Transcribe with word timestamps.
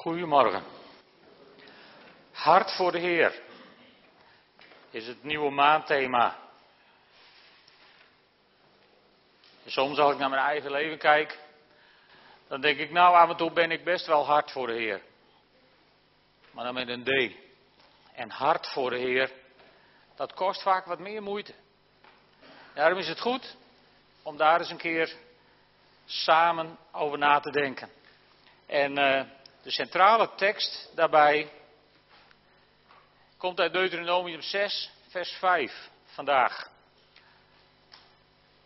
Goedemorgen. 0.00 0.62
Hart 2.32 2.72
voor 2.72 2.92
de 2.92 2.98
Heer 2.98 3.40
is 4.90 5.06
het 5.06 5.22
nieuwe 5.22 5.50
maandthema. 5.50 6.36
Soms 9.66 9.98
als 9.98 10.12
ik 10.12 10.18
naar 10.18 10.30
mijn 10.30 10.42
eigen 10.42 10.70
leven 10.70 10.98
kijk, 10.98 11.38
dan 12.48 12.60
denk 12.60 12.78
ik, 12.78 12.90
nou 12.90 13.14
af 13.14 13.30
en 13.30 13.36
toe 13.36 13.52
ben 13.52 13.70
ik 13.70 13.84
best 13.84 14.06
wel 14.06 14.24
hard 14.24 14.50
voor 14.50 14.66
de 14.66 14.72
Heer. 14.72 15.02
Maar 16.50 16.64
dan 16.64 16.74
met 16.74 16.88
een 16.88 17.04
D. 17.04 17.34
En 18.14 18.30
hart 18.30 18.66
voor 18.66 18.90
de 18.90 18.98
Heer, 18.98 19.32
dat 20.14 20.34
kost 20.34 20.62
vaak 20.62 20.84
wat 20.84 20.98
meer 20.98 21.22
moeite. 21.22 21.54
Daarom 22.74 22.98
is 22.98 23.08
het 23.08 23.20
goed 23.20 23.56
om 24.22 24.36
daar 24.36 24.58
eens 24.60 24.70
een 24.70 24.76
keer 24.76 25.16
samen 26.04 26.78
over 26.92 27.18
na 27.18 27.40
te 27.40 27.50
denken. 27.50 27.90
En 28.66 28.98
uh, 28.98 29.22
de 29.62 29.70
centrale 29.70 30.30
tekst 30.36 30.90
daarbij 30.94 31.50
komt 33.36 33.60
uit 33.60 33.72
Deuteronomium 33.72 34.42
6, 34.42 34.90
vers 35.08 35.30
5 35.30 35.90
vandaag. 36.04 36.70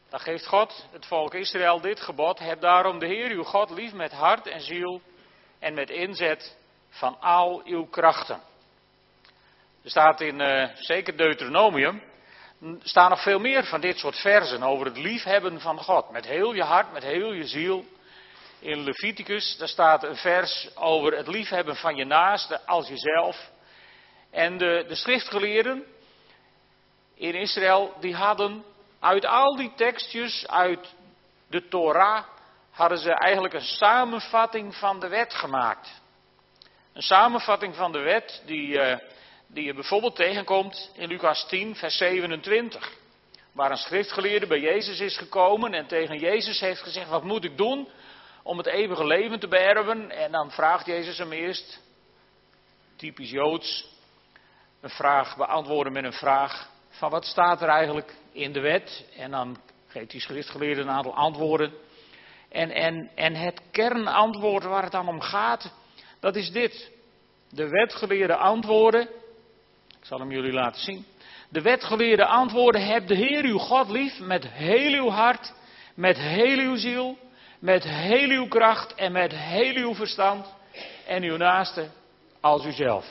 Dan 0.09 0.21
geeft 0.21 0.47
God 0.47 0.87
het 0.93 1.07
volk 1.07 1.35
Israël 1.35 1.81
dit 1.81 2.01
gebod: 2.01 2.39
Heb 2.39 2.61
daarom 2.61 2.99
de 2.99 3.07
Heer 3.07 3.31
uw 3.31 3.43
God 3.43 3.71
lief 3.71 3.93
met 3.93 4.13
hart 4.13 4.47
en 4.47 4.61
ziel 4.61 5.01
en 5.59 5.75
met 5.75 5.91
inzet 5.91 6.57
van 6.89 7.21
al 7.21 7.63
uw 7.65 7.87
krachten. 7.87 8.41
Er 9.83 9.91
staat 9.91 10.21
in 10.21 10.41
uh, 10.41 10.69
zeker 10.75 11.17
Deuteronomium, 11.17 12.03
staan 12.83 13.11
nog 13.11 13.23
veel 13.23 13.39
meer 13.39 13.65
van 13.65 13.81
dit 13.81 13.99
soort 13.99 14.17
versen 14.17 14.63
over 14.63 14.87
het 14.87 14.97
liefhebben 14.97 15.61
van 15.61 15.79
God. 15.79 16.11
Met 16.11 16.27
heel 16.27 16.53
je 16.53 16.63
hart, 16.63 16.93
met 16.93 17.03
heel 17.03 17.33
je 17.33 17.47
ziel. 17.47 17.85
In 18.65 18.85
Leviticus, 18.85 19.57
daar 19.57 19.69
staat 19.69 20.05
een 20.05 20.17
vers 20.17 20.69
over 20.75 21.17
het 21.17 21.27
liefhebben 21.27 21.77
van 21.77 21.97
je 21.97 22.05
naaste 22.05 22.67
als 22.67 22.89
jezelf. 22.89 23.51
En 24.31 24.59
de, 24.59 24.85
de 24.89 24.95
schriftgeleerden 24.95 25.85
in 27.15 27.35
Israël, 27.35 27.95
die 28.01 28.15
hadden 28.15 28.65
uit 29.01 29.25
al 29.27 29.57
die 29.57 29.73
tekstjes, 29.77 30.49
uit 30.49 30.95
de 31.49 31.69
Torah, 31.69 32.25
hadden 32.71 32.99
ze 32.99 33.13
eigenlijk 33.13 33.55
een 33.55 33.61
samenvatting 33.61 34.75
van 34.75 35.01
de 35.01 35.09
wet 35.09 35.35
gemaakt. 35.35 36.03
Een 36.93 37.03
samenvatting 37.03 37.75
van 37.75 37.93
de 37.93 38.01
wet 38.01 38.43
die, 38.47 38.69
uh, 38.69 38.97
die 39.47 39.65
je 39.65 39.75
bijvoorbeeld 39.75 40.17
tegenkomt 40.17 40.91
in 40.95 41.09
Lucas 41.09 41.47
10, 41.49 41.77
vers 41.77 41.97
27. 41.97 42.93
Waar 43.53 43.71
een 43.71 43.77
schriftgeleerde 43.77 44.47
bij 44.47 44.61
Jezus 44.61 45.01
is 45.01 45.17
gekomen 45.17 45.75
en 45.75 45.87
tegen 45.87 46.19
Jezus 46.19 46.61
heeft 46.61 46.83
gezegd: 46.83 47.09
Wat 47.09 47.25
moet 47.25 47.45
ik 47.45 47.57
doen 47.57 47.89
om 48.45 48.59
het 48.59 48.67
eeuwige 48.67 49.07
leven 49.07 49.41
te 49.41 49.49
beërven? 49.49 50.11
En 50.11 50.33
dan 50.33 50.51
vraagt 50.51 50.87
Jezus 50.87 51.19
hem 51.19 51.33
eerst, 51.33 51.81
typisch 52.97 53.31
Joods, 53.31 53.89
een 54.81 54.91
vraag 54.91 55.37
beantwoorden 55.37 55.93
met 55.93 56.05
een 56.05 56.13
vraag 56.13 56.69
van 56.89 57.11
wat 57.11 57.25
staat 57.25 57.63
er 57.63 57.69
eigenlijk 57.69 58.15
in 58.33 58.53
de 58.53 58.61
wet? 58.61 59.07
En 59.17 59.31
dan 59.31 59.57
geeft 59.87 60.11
die 60.11 60.21
schriftgeleerde 60.21 60.81
een 60.81 60.91
aantal 60.91 61.15
antwoorden. 61.15 61.73
En, 62.49 62.71
en, 62.71 63.11
en 63.15 63.35
het 63.35 63.61
kernantwoord 63.71 64.65
waar 64.65 64.83
het 64.83 64.93
dan 64.93 65.09
om 65.09 65.21
gaat, 65.21 65.73
dat 66.21 66.37
is 66.37 66.51
dit. 66.51 66.91
De 67.51 67.69
wetgeleerde 67.69 68.37
antwoorden, 68.37 69.03
ik 69.89 70.05
zal 70.05 70.19
hem 70.19 70.31
jullie 70.31 70.53
laten 70.53 70.81
zien. 70.81 71.05
De 71.49 71.63
wetgeleerde 71.63 72.27
antwoorden, 72.27 72.87
heb 72.87 73.07
de 73.07 73.15
Heer 73.15 73.45
uw 73.45 73.59
God 73.59 73.89
lief 73.89 74.21
met 74.21 74.49
heel 74.49 74.93
uw 74.93 75.09
hart, 75.09 75.53
met 75.95 76.17
heel 76.19 76.59
uw 76.59 76.77
ziel, 76.77 77.19
met 77.65 77.85
heel 77.85 78.29
uw 78.29 78.49
kracht 78.49 78.95
en 78.95 79.13
met 79.13 79.33
heel 79.33 79.75
uw 79.75 79.95
verstand 79.95 80.55
en 81.07 81.23
uw 81.23 81.37
naaste 81.37 81.89
als 82.41 82.65
uzelf. 82.65 83.07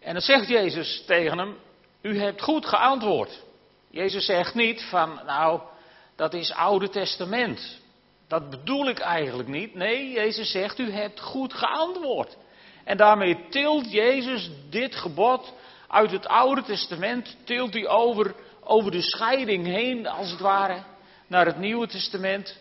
En 0.00 0.12
dan 0.12 0.22
zegt 0.22 0.48
Jezus 0.48 1.02
tegen 1.06 1.38
hem, 1.38 1.56
u 2.02 2.18
hebt 2.18 2.42
goed 2.42 2.66
geantwoord. 2.66 3.42
Jezus 3.90 4.24
zegt 4.24 4.54
niet 4.54 4.82
van, 4.82 5.20
nou, 5.26 5.60
dat 6.14 6.34
is 6.34 6.52
Oude 6.52 6.88
Testament. 6.88 7.80
Dat 8.28 8.50
bedoel 8.50 8.88
ik 8.88 8.98
eigenlijk 8.98 9.48
niet. 9.48 9.74
Nee, 9.74 10.10
Jezus 10.10 10.50
zegt, 10.50 10.78
u 10.78 10.90
hebt 10.90 11.20
goed 11.20 11.54
geantwoord. 11.54 12.36
En 12.84 12.96
daarmee 12.96 13.46
tilt 13.50 13.92
Jezus 13.92 14.50
dit 14.70 14.94
gebod 14.94 15.52
uit 15.88 16.10
het 16.10 16.26
Oude 16.26 16.62
Testament, 16.62 17.36
tilt 17.44 17.72
hij 17.72 17.88
over, 17.88 18.34
over 18.64 18.90
de 18.90 19.02
scheiding 19.02 19.66
heen, 19.66 20.06
als 20.06 20.30
het 20.30 20.40
ware, 20.40 20.82
naar 21.26 21.46
het 21.46 21.58
Nieuwe 21.58 21.86
Testament. 21.86 22.58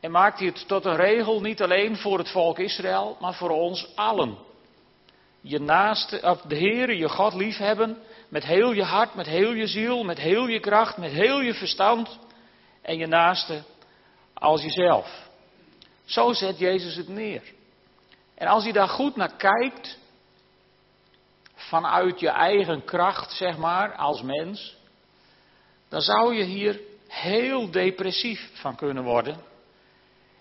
En 0.00 0.10
maakt 0.10 0.38
hij 0.38 0.48
het 0.48 0.68
tot 0.68 0.84
een 0.84 0.96
regel, 0.96 1.40
niet 1.40 1.62
alleen 1.62 1.96
voor 1.96 2.18
het 2.18 2.30
volk 2.30 2.58
Israël, 2.58 3.16
maar 3.20 3.34
voor 3.34 3.50
ons 3.50 3.88
allen. 3.94 4.36
Je 5.40 5.60
naaste, 5.60 6.20
of 6.22 6.40
de 6.40 6.56
Heere, 6.56 6.96
je 6.96 7.08
God 7.08 7.34
liefhebben, 7.34 7.98
met 8.28 8.44
heel 8.44 8.72
je 8.72 8.84
hart, 8.84 9.14
met 9.14 9.26
heel 9.26 9.52
je 9.52 9.66
ziel, 9.66 10.04
met 10.04 10.18
heel 10.18 10.46
je 10.46 10.60
kracht, 10.60 10.96
met 10.96 11.10
heel 11.10 11.40
je 11.40 11.54
verstand. 11.54 12.18
En 12.82 12.98
je 12.98 13.06
naaste 13.06 13.62
als 14.34 14.62
jezelf. 14.62 15.28
Zo 16.04 16.32
zet 16.32 16.58
Jezus 16.58 16.96
het 16.96 17.08
neer. 17.08 17.42
En 18.34 18.46
als 18.46 18.64
je 18.64 18.72
daar 18.72 18.88
goed 18.88 19.16
naar 19.16 19.36
kijkt, 19.36 19.98
vanuit 21.54 22.20
je 22.20 22.28
eigen 22.28 22.84
kracht, 22.84 23.32
zeg 23.32 23.56
maar, 23.56 23.96
als 23.96 24.22
mens, 24.22 24.76
dan 25.90 26.00
zou 26.00 26.34
je 26.34 26.42
hier 26.42 26.80
heel 27.08 27.70
depressief 27.70 28.50
van 28.52 28.76
kunnen 28.76 29.02
worden. 29.02 29.36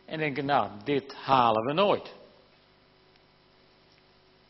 En 0.05 0.17
denken, 0.17 0.45
nou, 0.45 0.69
dit 0.83 1.15
halen 1.15 1.65
we 1.65 1.73
nooit. 1.73 2.13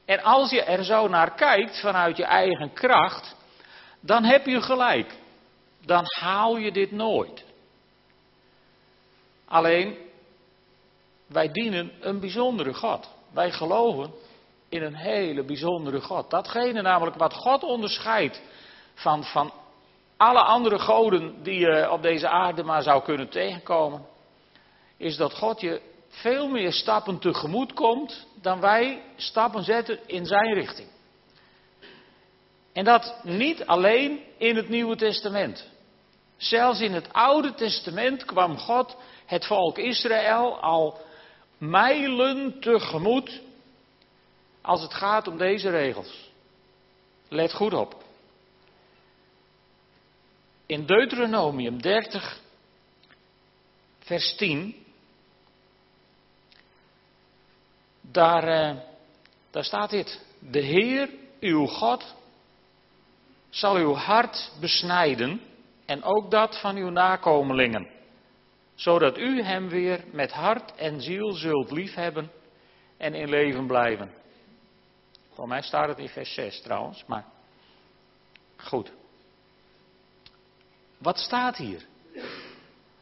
En 0.05 0.23
als 0.23 0.49
je 0.49 0.61
er 0.61 0.83
zo 0.83 1.07
naar 1.07 1.33
kijkt 1.35 1.79
vanuit 1.79 2.17
je 2.17 2.23
eigen 2.23 2.73
kracht, 2.73 3.35
dan 3.99 4.23
heb 4.23 4.45
je 4.45 4.61
gelijk. 4.61 5.15
Dan 5.85 6.03
haal 6.19 6.57
je 6.57 6.71
dit 6.71 6.91
nooit. 6.91 7.43
Alleen, 9.45 9.97
wij 11.27 11.51
dienen 11.51 11.91
een 11.99 12.19
bijzondere 12.19 12.73
God. 12.73 13.09
Wij 13.33 13.51
geloven 13.51 14.13
in 14.69 14.83
een 14.83 14.95
hele 14.95 15.43
bijzondere 15.43 16.01
God. 16.01 16.29
Datgene 16.29 16.81
namelijk 16.81 17.15
wat 17.15 17.33
God 17.33 17.63
onderscheidt 17.63 18.41
van, 18.93 19.23
van 19.23 19.53
alle 20.19 20.41
andere 20.41 20.79
goden 20.79 21.43
die 21.43 21.59
je 21.59 21.91
op 21.91 22.01
deze 22.01 22.27
aarde 22.27 22.63
maar 22.63 22.83
zou 22.83 23.03
kunnen 23.03 23.29
tegenkomen, 23.29 24.05
is 24.97 25.17
dat 25.17 25.33
God 25.33 25.61
je 25.61 25.81
veel 26.07 26.47
meer 26.47 26.71
stappen 26.71 27.19
tegemoet 27.19 27.73
komt 27.73 28.27
dan 28.41 28.59
wij 28.59 29.01
stappen 29.15 29.63
zetten 29.63 29.99
in 30.05 30.25
zijn 30.25 30.53
richting. 30.53 30.87
En 32.73 32.83
dat 32.83 33.15
niet 33.23 33.65
alleen 33.65 34.19
in 34.37 34.55
het 34.55 34.69
Nieuwe 34.69 34.95
Testament. 34.95 35.67
Zelfs 36.37 36.79
in 36.79 36.93
het 36.93 37.13
Oude 37.13 37.53
Testament 37.53 38.25
kwam 38.25 38.57
God 38.57 38.95
het 39.25 39.45
volk 39.45 39.77
Israël 39.77 40.59
al 40.59 40.97
mijlen 41.57 42.59
tegemoet 42.59 43.41
als 44.61 44.81
het 44.81 44.93
gaat 44.93 45.27
om 45.27 45.37
deze 45.37 45.69
regels. 45.69 46.29
Let 47.29 47.53
goed 47.53 47.73
op. 47.73 48.07
In 50.69 50.85
Deuteronomium 50.85 51.81
30, 51.81 52.39
vers 53.99 54.35
10, 54.35 54.75
daar, 58.01 58.43
eh, 58.43 58.75
daar 59.51 59.63
staat 59.63 59.89
dit. 59.89 60.25
De 60.39 60.59
Heer, 60.59 61.09
uw 61.39 61.65
God, 61.65 62.15
zal 63.49 63.75
uw 63.75 63.93
hart 63.93 64.51
besnijden 64.59 65.41
en 65.85 66.03
ook 66.03 66.31
dat 66.31 66.59
van 66.59 66.75
uw 66.75 66.89
nakomelingen, 66.89 67.87
zodat 68.75 69.17
u 69.17 69.41
hem 69.41 69.69
weer 69.69 70.03
met 70.11 70.31
hart 70.31 70.75
en 70.75 71.01
ziel 71.01 71.31
zult 71.31 71.71
liefhebben 71.71 72.31
en 72.97 73.13
in 73.13 73.29
leven 73.29 73.67
blijven. 73.67 74.11
Voor 75.33 75.47
mij 75.47 75.61
staat 75.61 75.87
het 75.87 75.99
in 75.99 76.09
vers 76.09 76.33
6 76.33 76.61
trouwens, 76.61 77.03
maar 77.05 77.25
goed. 78.57 78.97
Wat 80.99 81.17
staat 81.17 81.57
hier? 81.57 81.85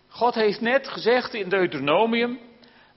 God 0.08 0.36
heeft 0.36 0.62
net 0.62 0.88
gezegd 0.88 1.34
in 1.34 1.50
Deuteronomium 1.50 2.40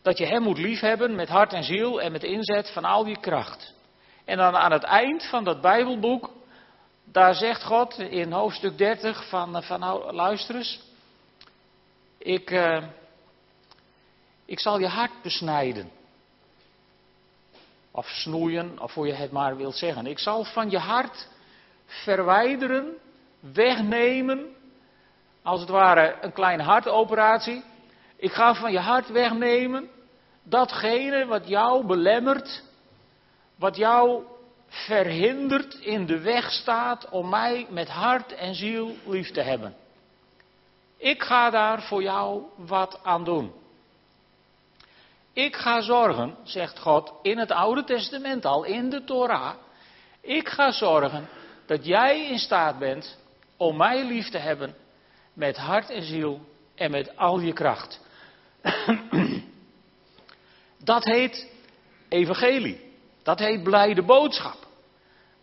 dat 0.03 0.19
je 0.19 0.27
Hem 0.27 0.43
moet 0.43 0.59
liefhebben 0.59 1.15
met 1.15 1.29
hart 1.29 1.53
en 1.53 1.65
ziel 1.65 2.01
en 2.01 2.13
met 2.13 2.23
inzet 2.23 2.71
van 2.71 2.85
al 2.85 3.07
je 3.07 3.21
kracht. 3.21 3.75
En 4.25 4.37
dan 4.37 4.57
aan 4.57 4.73
het 4.73 4.83
eind 4.83 5.25
van 5.27 5.45
dat 5.45 5.61
Bijbelboek, 5.61 6.31
daar 7.05 7.35
zegt 7.35 7.65
God 7.65 7.99
in 7.99 8.33
hoofdstuk 8.33 8.79
30 8.79 9.29
van, 9.29 9.63
van 9.63 9.81
nou, 9.81 10.13
luister 10.13 10.55
eens, 10.55 10.81
ik, 12.19 12.51
uh, 12.51 12.85
ik 14.45 14.61
zal 14.61 14.79
je 14.79 14.87
hart 14.87 15.23
besnijden. 15.23 15.91
Of 17.91 18.07
snoeien, 18.07 18.81
of 18.81 18.95
hoe 18.95 19.07
je 19.07 19.13
het 19.13 19.33
maar 19.33 19.57
wilt 19.57 19.77
zeggen. 19.77 20.07
Ik 20.07 20.19
zal 20.19 20.45
van 20.45 20.71
je 20.71 20.79
hart 20.79 21.29
verwijderen, 21.87 22.97
wegnemen, 23.41 24.57
als 25.43 25.61
het 25.61 25.69
ware 25.69 26.17
een 26.21 26.33
kleine 26.33 26.63
hartoperatie. 26.63 27.63
Ik 28.17 28.33
ga 28.33 28.55
van 28.55 28.73
je 28.73 28.79
hart 28.79 29.09
wegnemen 29.09 29.91
datgene 30.43 31.27
wat 31.27 31.49
jou 31.49 31.87
belemmert, 31.87 32.63
wat 33.57 33.77
jou 33.77 34.25
verhindert 34.69 35.75
in 35.75 36.07
de 36.07 36.19
weg 36.19 36.51
staat 36.51 37.09
om 37.09 37.29
mij 37.29 37.67
met 37.71 37.89
hart 37.89 38.33
en 38.33 38.55
ziel 38.55 38.95
lief 39.07 39.31
te 39.31 39.41
hebben. 39.41 39.75
Ik 40.97 41.23
ga 41.23 41.51
daar 41.51 41.83
voor 41.83 42.03
jou 42.03 42.43
wat 42.57 43.01
aan 43.03 43.25
doen. 43.25 43.53
Ik 45.33 45.57
ga 45.57 45.81
zorgen, 45.81 46.37
zegt 46.43 46.79
God 46.79 47.13
in 47.23 47.39
het 47.39 47.51
Oude 47.51 47.85
Testament 47.85 48.45
al, 48.45 48.65
in 48.65 48.91
de 48.91 49.05
Torah. 49.05 49.55
Ik 50.21 50.49
ga 50.49 50.71
zorgen 50.71 51.29
dat 51.67 51.87
jij 51.87 52.27
in 52.27 52.39
staat 52.39 52.79
bent 52.79 53.19
om 53.57 53.77
mij 53.77 54.05
lief 54.05 54.29
te 54.29 54.39
hebben 54.39 54.75
met 55.35 55.57
hart 55.57 55.91
en 55.91 56.03
ziel 56.03 56.41
en 56.75 56.91
met 56.91 57.17
al 57.17 57.41
je 57.41 57.53
kracht. 57.53 58.01
Dat 60.85 61.05
heet 61.05 61.49
evangelie. 62.09 62.81
Dat 63.23 63.39
heet 63.39 63.63
blijde 63.63 64.03
boodschap. 64.03 64.57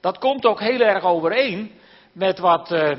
Dat 0.02 0.18
komt 0.18 0.46
ook 0.46 0.60
heel 0.60 0.80
erg 0.80 1.04
overeen 1.04 1.72
met 2.12 2.40
wat, 2.40 2.72
uh, 2.72 2.98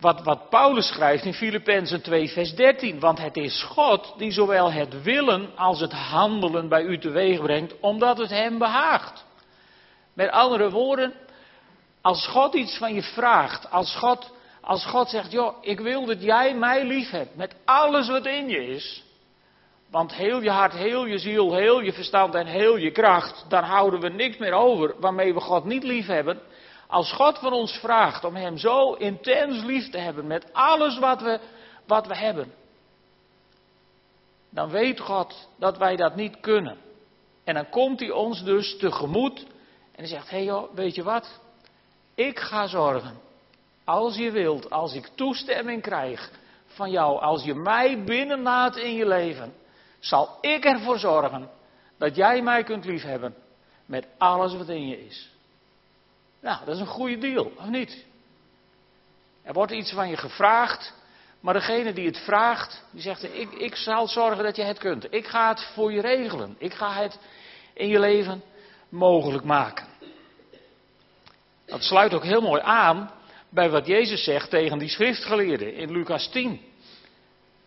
wat, 0.00 0.22
wat 0.22 0.48
Paulus 0.48 0.86
schrijft 0.86 1.24
in 1.24 1.34
Filippenzen 1.34 2.02
2, 2.02 2.28
vers 2.28 2.54
13. 2.54 3.00
Want 3.00 3.18
het 3.18 3.36
is 3.36 3.62
God 3.62 4.14
die 4.16 4.30
zowel 4.30 4.72
het 4.72 5.02
willen 5.02 5.56
als 5.56 5.80
het 5.80 5.92
handelen 5.92 6.68
bij 6.68 6.82
u 6.82 6.98
teweeg 6.98 7.40
brengt, 7.40 7.74
omdat 7.80 8.18
het 8.18 8.30
hem 8.30 8.58
behaagt. 8.58 9.24
Met 10.14 10.30
andere 10.30 10.70
woorden, 10.70 11.14
als 12.00 12.26
God 12.26 12.54
iets 12.54 12.78
van 12.78 12.94
je 12.94 13.02
vraagt, 13.02 13.70
als 13.70 13.96
God, 13.96 14.32
als 14.68 14.86
God 14.86 15.08
zegt, 15.08 15.32
joh, 15.32 15.56
ik 15.60 15.80
wil 15.80 16.04
dat 16.04 16.22
jij 16.22 16.54
mij 16.54 16.84
lief 16.84 17.10
hebt, 17.10 17.36
met 17.36 17.54
alles 17.64 18.08
wat 18.08 18.26
in 18.26 18.48
je 18.48 18.66
is, 18.66 19.04
want 19.90 20.14
heel 20.14 20.42
je 20.42 20.50
hart, 20.50 20.72
heel 20.72 21.04
je 21.04 21.18
ziel, 21.18 21.54
heel 21.54 21.80
je 21.80 21.92
verstand 21.92 22.34
en 22.34 22.46
heel 22.46 22.76
je 22.76 22.90
kracht, 22.90 23.44
dan 23.48 23.64
houden 23.64 24.00
we 24.00 24.08
niks 24.08 24.36
meer 24.36 24.52
over 24.52 24.94
waarmee 25.00 25.34
we 25.34 25.40
God 25.40 25.64
niet 25.64 25.82
lief 25.82 26.06
hebben. 26.06 26.40
Als 26.86 27.12
God 27.12 27.38
van 27.38 27.52
ons 27.52 27.72
vraagt 27.72 28.24
om 28.24 28.34
Hem 28.34 28.58
zo 28.58 28.92
intens 28.92 29.64
lief 29.64 29.90
te 29.90 29.98
hebben 29.98 30.26
met 30.26 30.52
alles 30.52 30.98
wat 30.98 31.20
we, 31.20 31.40
wat 31.86 32.06
we 32.06 32.16
hebben, 32.16 32.52
dan 34.50 34.70
weet 34.70 35.00
God 35.00 35.48
dat 35.58 35.78
wij 35.78 35.96
dat 35.96 36.16
niet 36.16 36.40
kunnen. 36.40 36.76
En 37.44 37.54
dan 37.54 37.68
komt 37.68 38.00
Hij 38.00 38.10
ons 38.10 38.44
dus 38.44 38.78
tegemoet 38.78 39.38
en 39.92 40.04
hij 40.04 40.06
zegt, 40.06 40.30
hé 40.30 40.36
hey 40.36 40.44
joh, 40.44 40.74
weet 40.74 40.94
je 40.94 41.02
wat? 41.02 41.40
Ik 42.14 42.38
ga 42.38 42.66
zorgen, 42.66 43.26
als 43.88 44.16
je 44.16 44.30
wilt, 44.30 44.70
als 44.70 44.94
ik 44.94 45.08
toestemming 45.14 45.82
krijg 45.82 46.30
van 46.66 46.90
jou, 46.90 47.20
als 47.20 47.44
je 47.44 47.54
mij 47.54 48.04
binnenlaat 48.04 48.76
in 48.76 48.94
je 48.94 49.06
leven, 49.06 49.54
zal 49.98 50.38
ik 50.40 50.64
ervoor 50.64 50.98
zorgen 50.98 51.50
dat 51.98 52.16
jij 52.16 52.42
mij 52.42 52.62
kunt 52.62 52.84
liefhebben 52.84 53.34
met 53.86 54.06
alles 54.18 54.54
wat 54.54 54.68
in 54.68 54.88
je 54.88 55.06
is. 55.06 55.30
Nou, 56.40 56.64
dat 56.64 56.74
is 56.74 56.80
een 56.80 56.86
goede 56.86 57.18
deal, 57.18 57.52
of 57.56 57.66
niet? 57.66 58.04
Er 59.42 59.52
wordt 59.52 59.72
iets 59.72 59.92
van 59.92 60.08
je 60.08 60.16
gevraagd, 60.16 60.94
maar 61.40 61.54
degene 61.54 61.92
die 61.92 62.06
het 62.06 62.18
vraagt, 62.18 62.84
die 62.90 63.02
zegt: 63.02 63.22
ik, 63.22 63.52
ik 63.52 63.76
zal 63.76 64.08
zorgen 64.08 64.44
dat 64.44 64.56
je 64.56 64.62
het 64.62 64.78
kunt. 64.78 65.12
Ik 65.12 65.26
ga 65.26 65.48
het 65.48 65.70
voor 65.74 65.92
je 65.92 66.00
regelen. 66.00 66.56
Ik 66.58 66.74
ga 66.74 66.92
het 66.92 67.18
in 67.72 67.88
je 67.88 67.98
leven 67.98 68.42
mogelijk 68.88 69.44
maken. 69.44 69.86
Dat 71.66 71.82
sluit 71.82 72.14
ook 72.14 72.24
heel 72.24 72.40
mooi 72.40 72.62
aan 72.62 73.16
bij 73.48 73.70
wat 73.70 73.86
Jezus 73.86 74.24
zegt 74.24 74.50
tegen 74.50 74.78
die 74.78 74.88
schriftgeleerden 74.88 75.74
in 75.74 75.92
Lucas 75.92 76.28
10. 76.28 76.60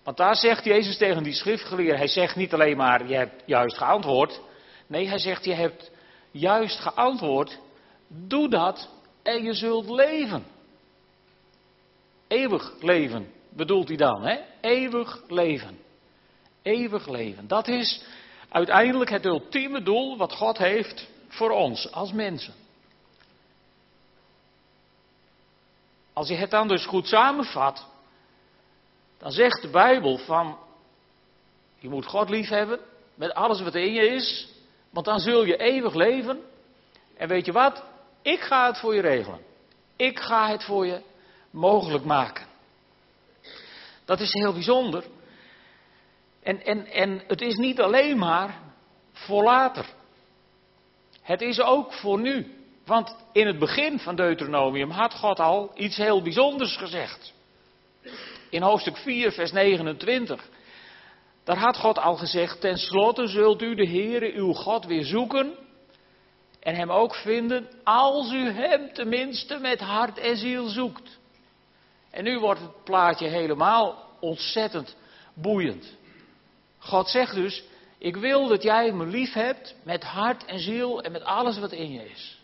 Want 0.03 0.17
daar 0.17 0.35
zegt 0.35 0.65
Jezus 0.65 0.97
tegen 0.97 1.23
die 1.23 1.33
schriftgeleerden, 1.33 1.97
hij 1.97 2.07
zegt 2.07 2.35
niet 2.35 2.53
alleen 2.53 2.77
maar, 2.77 3.07
je 3.07 3.15
hebt 3.15 3.43
juist 3.45 3.77
geantwoord. 3.77 4.41
Nee, 4.87 5.07
hij 5.07 5.19
zegt, 5.19 5.45
je 5.45 5.53
hebt 5.53 5.91
juist 6.31 6.79
geantwoord, 6.79 7.59
doe 8.07 8.49
dat 8.49 8.89
en 9.23 9.43
je 9.43 9.53
zult 9.53 9.89
leven. 9.89 10.45
Eeuwig 12.27 12.73
leven 12.79 13.31
bedoelt 13.49 13.87
hij 13.87 13.97
dan, 13.97 14.23
hè? 14.23 14.37
Eeuwig 14.61 15.23
leven. 15.27 15.77
Eeuwig 16.61 17.07
leven. 17.07 17.47
Dat 17.47 17.67
is 17.67 18.03
uiteindelijk 18.49 19.09
het 19.09 19.25
ultieme 19.25 19.81
doel 19.83 20.17
wat 20.17 20.33
God 20.33 20.57
heeft 20.57 21.07
voor 21.27 21.49
ons 21.49 21.91
als 21.91 22.11
mensen. 22.11 22.53
Als 26.13 26.27
je 26.27 26.35
het 26.35 26.51
dan 26.51 26.67
dus 26.67 26.85
goed 26.85 27.07
samenvat, 27.07 27.87
dan 29.17 29.31
zegt 29.31 29.61
de 29.61 29.69
Bijbel 29.69 30.17
van, 30.17 30.57
je 31.79 31.89
moet 31.89 32.05
God 32.05 32.29
lief 32.29 32.49
hebben 32.49 32.79
met 33.15 33.33
alles 33.33 33.61
wat 33.61 33.75
in 33.75 33.93
je 33.93 34.07
is, 34.07 34.49
want 34.89 35.05
dan 35.05 35.19
zul 35.19 35.45
je 35.45 35.57
eeuwig 35.57 35.93
leven. 35.93 36.41
En 37.17 37.27
weet 37.27 37.45
je 37.45 37.51
wat? 37.51 37.83
Ik 38.21 38.39
ga 38.39 38.65
het 38.65 38.77
voor 38.77 38.95
je 38.95 39.01
regelen. 39.01 39.39
Ik 39.95 40.19
ga 40.19 40.49
het 40.49 40.63
voor 40.63 40.85
je 40.85 41.01
mogelijk 41.49 42.05
maken. 42.05 42.45
Dat 44.05 44.19
is 44.19 44.33
heel 44.33 44.53
bijzonder. 44.53 45.03
En, 46.43 46.65
en, 46.65 46.85
en 46.85 47.23
het 47.27 47.41
is 47.41 47.55
niet 47.55 47.81
alleen 47.81 48.17
maar 48.17 48.59
voor 49.11 49.43
later. 49.43 49.85
Het 51.21 51.41
is 51.41 51.61
ook 51.61 51.93
voor 51.93 52.19
nu. 52.19 52.60
Want 52.91 53.15
in 53.31 53.47
het 53.47 53.59
begin 53.59 53.99
van 53.99 54.15
Deuteronomium 54.15 54.89
had 54.89 55.13
God 55.13 55.39
al 55.39 55.71
iets 55.75 55.97
heel 55.97 56.21
bijzonders 56.21 56.77
gezegd 56.77 57.33
in 58.49 58.61
hoofdstuk 58.61 58.97
4, 58.97 59.31
vers 59.31 59.51
29. 59.51 60.49
Daar 61.43 61.57
had 61.57 61.77
God 61.77 61.97
al 61.99 62.15
gezegd, 62.15 62.61
tenslotte 62.61 63.27
zult 63.27 63.61
u 63.61 63.75
de 63.75 63.87
Heere 63.87 64.33
uw 64.33 64.53
God 64.53 64.85
weer 64.85 65.03
zoeken 65.03 65.53
en 66.59 66.75
hem 66.75 66.91
ook 66.91 67.15
vinden 67.15 67.69
als 67.83 68.31
u 68.31 68.49
hem 68.49 68.93
tenminste 68.93 69.57
met 69.57 69.79
hart 69.79 70.17
en 70.17 70.37
ziel 70.37 70.67
zoekt. 70.67 71.19
En 72.09 72.23
nu 72.23 72.39
wordt 72.39 72.61
het 72.61 72.83
plaatje 72.83 73.27
helemaal 73.27 74.09
ontzettend 74.19 74.95
boeiend. 75.33 75.93
God 76.77 77.09
zegt 77.09 77.35
dus, 77.35 77.63
ik 77.97 78.15
wil 78.15 78.47
dat 78.47 78.63
jij 78.63 78.91
me 78.91 79.05
lief 79.05 79.33
hebt 79.33 79.75
met 79.83 80.03
hart 80.03 80.45
en 80.45 80.59
ziel 80.59 81.01
en 81.01 81.11
met 81.11 81.23
alles 81.23 81.59
wat 81.59 81.71
in 81.71 81.91
je 81.91 82.09
is. 82.09 82.39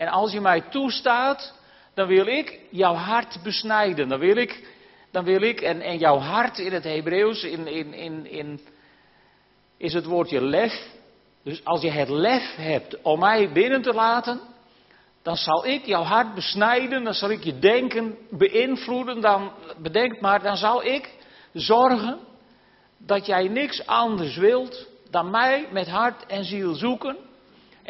En 0.00 0.08
als 0.08 0.32
je 0.32 0.40
mij 0.40 0.60
toestaat, 0.60 1.54
dan 1.94 2.06
wil 2.06 2.26
ik 2.26 2.58
jouw 2.70 2.94
hart 2.94 3.38
besnijden. 3.42 4.08
Dan 4.08 4.18
wil 4.18 4.36
ik 4.36 4.68
dan 5.10 5.24
wil 5.24 5.42
ik, 5.42 5.60
en, 5.60 5.80
en 5.80 5.98
jouw 5.98 6.18
hart 6.18 6.58
in 6.58 6.72
het 6.72 6.84
Hebreeuws, 6.84 7.42
in, 7.44 7.66
in, 7.66 7.94
in, 7.94 8.30
in, 8.30 8.60
is 9.76 9.92
het 9.92 10.04
woordje 10.04 10.42
lef. 10.42 10.88
Dus 11.44 11.64
als 11.64 11.80
je 11.82 11.90
het 11.90 12.08
lef 12.08 12.54
hebt 12.56 13.02
om 13.02 13.18
mij 13.18 13.52
binnen 13.52 13.82
te 13.82 13.92
laten, 13.92 14.40
dan 15.22 15.36
zal 15.36 15.66
ik 15.66 15.86
jouw 15.86 16.02
hart 16.02 16.34
besnijden, 16.34 17.04
dan 17.04 17.14
zal 17.14 17.30
ik 17.30 17.44
je 17.44 17.58
denken 17.58 18.16
beïnvloeden, 18.30 19.20
dan 19.20 19.52
bedenk 19.78 20.20
maar, 20.20 20.42
dan 20.42 20.56
zal 20.56 20.84
ik 20.84 21.10
zorgen 21.52 22.18
dat 22.98 23.26
jij 23.26 23.48
niks 23.48 23.86
anders 23.86 24.36
wilt 24.36 24.86
dan 25.10 25.30
mij 25.30 25.68
met 25.72 25.88
hart 25.88 26.26
en 26.26 26.44
ziel 26.44 26.74
zoeken. 26.74 27.16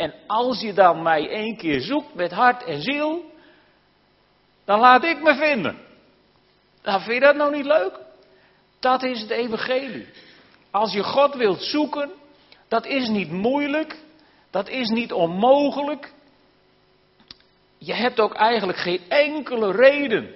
En 0.01 0.15
als 0.27 0.61
je 0.61 0.73
dan 0.73 1.03
mij 1.03 1.29
één 1.29 1.57
keer 1.57 1.81
zoekt 1.81 2.15
met 2.15 2.33
hart 2.33 2.65
en 2.65 2.83
ziel, 2.83 3.25
dan 4.65 4.81
laat 4.81 5.05
ik 5.05 5.23
me 5.23 5.35
vinden. 5.35 5.79
Nou, 6.83 7.01
vind 7.01 7.15
je 7.15 7.21
dat 7.21 7.37
nou 7.37 7.57
niet 7.57 7.65
leuk? 7.65 8.01
Dat 8.79 9.03
is 9.03 9.21
het 9.21 9.31
evangelie. 9.31 10.07
Als 10.71 10.93
je 10.93 11.03
God 11.03 11.35
wilt 11.35 11.63
zoeken, 11.63 12.11
dat 12.69 12.87
is 12.87 13.09
niet 13.09 13.31
moeilijk, 13.31 13.97
dat 14.51 14.69
is 14.69 14.89
niet 14.89 15.13
onmogelijk. 15.13 16.13
Je 17.79 17.95
hebt 17.95 18.21
ook 18.21 18.35
eigenlijk 18.35 18.79
geen 18.79 19.01
enkele 19.09 19.73
reden 19.73 20.35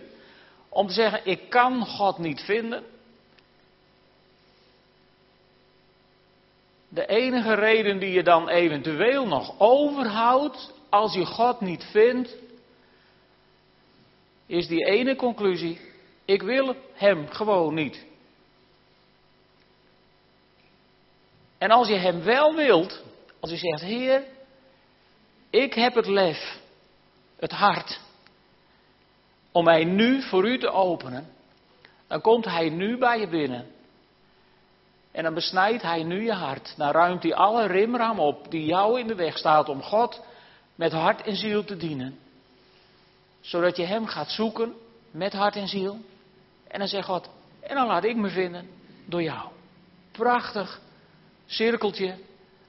om 0.68 0.86
te 0.86 0.92
zeggen, 0.92 1.20
ik 1.24 1.50
kan 1.50 1.86
God 1.86 2.18
niet 2.18 2.40
vinden. 2.40 2.84
De 6.94 7.06
enige 7.06 7.54
reden 7.54 7.98
die 7.98 8.12
je 8.12 8.22
dan 8.22 8.48
eventueel 8.48 9.26
nog 9.26 9.54
overhoudt 9.58 10.72
als 10.88 11.14
je 11.14 11.26
God 11.26 11.60
niet 11.60 11.84
vindt, 11.84 12.36
is 14.46 14.66
die 14.66 14.84
ene 14.84 15.16
conclusie. 15.16 15.80
Ik 16.24 16.42
wil 16.42 16.76
hem 16.92 17.28
gewoon 17.28 17.74
niet. 17.74 18.04
En 21.58 21.70
als 21.70 21.88
je 21.88 21.96
hem 21.96 22.22
wel 22.22 22.54
wilt, 22.54 23.02
als 23.40 23.50
je 23.50 23.56
zegt, 23.56 23.82
Heer, 23.82 24.24
ik 25.50 25.74
heb 25.74 25.94
het 25.94 26.06
lef, 26.06 26.58
het 27.36 27.52
hart, 27.52 28.00
om 29.52 29.64
mij 29.64 29.84
nu 29.84 30.22
voor 30.22 30.48
u 30.48 30.58
te 30.58 30.70
openen, 30.70 31.32
dan 32.06 32.20
komt 32.20 32.44
hij 32.44 32.68
nu 32.68 32.98
bij 32.98 33.20
je 33.20 33.28
binnen. 33.28 33.73
En 35.14 35.22
dan 35.22 35.34
besnijdt 35.34 35.82
hij 35.82 36.02
nu 36.02 36.24
je 36.24 36.32
hart. 36.32 36.74
Dan 36.76 36.90
ruimt 36.90 37.22
hij 37.22 37.34
alle 37.34 37.66
rimram 37.66 38.18
op 38.18 38.50
die 38.50 38.64
jou 38.64 39.00
in 39.00 39.06
de 39.06 39.14
weg 39.14 39.38
staat 39.38 39.68
om 39.68 39.82
God 39.82 40.22
met 40.74 40.92
hart 40.92 41.22
en 41.22 41.36
ziel 41.36 41.64
te 41.64 41.76
dienen. 41.76 42.18
Zodat 43.40 43.76
je 43.76 43.84
hem 43.84 44.06
gaat 44.06 44.30
zoeken 44.30 44.74
met 45.10 45.32
hart 45.32 45.56
en 45.56 45.68
ziel. 45.68 45.98
En 46.68 46.78
dan 46.78 46.88
zegt 46.88 47.06
God, 47.06 47.28
en 47.60 47.74
dan 47.74 47.86
laat 47.86 48.04
ik 48.04 48.16
me 48.16 48.28
vinden 48.28 48.68
door 49.04 49.22
jou. 49.22 49.48
Prachtig 50.12 50.80
cirkeltje 51.46 52.14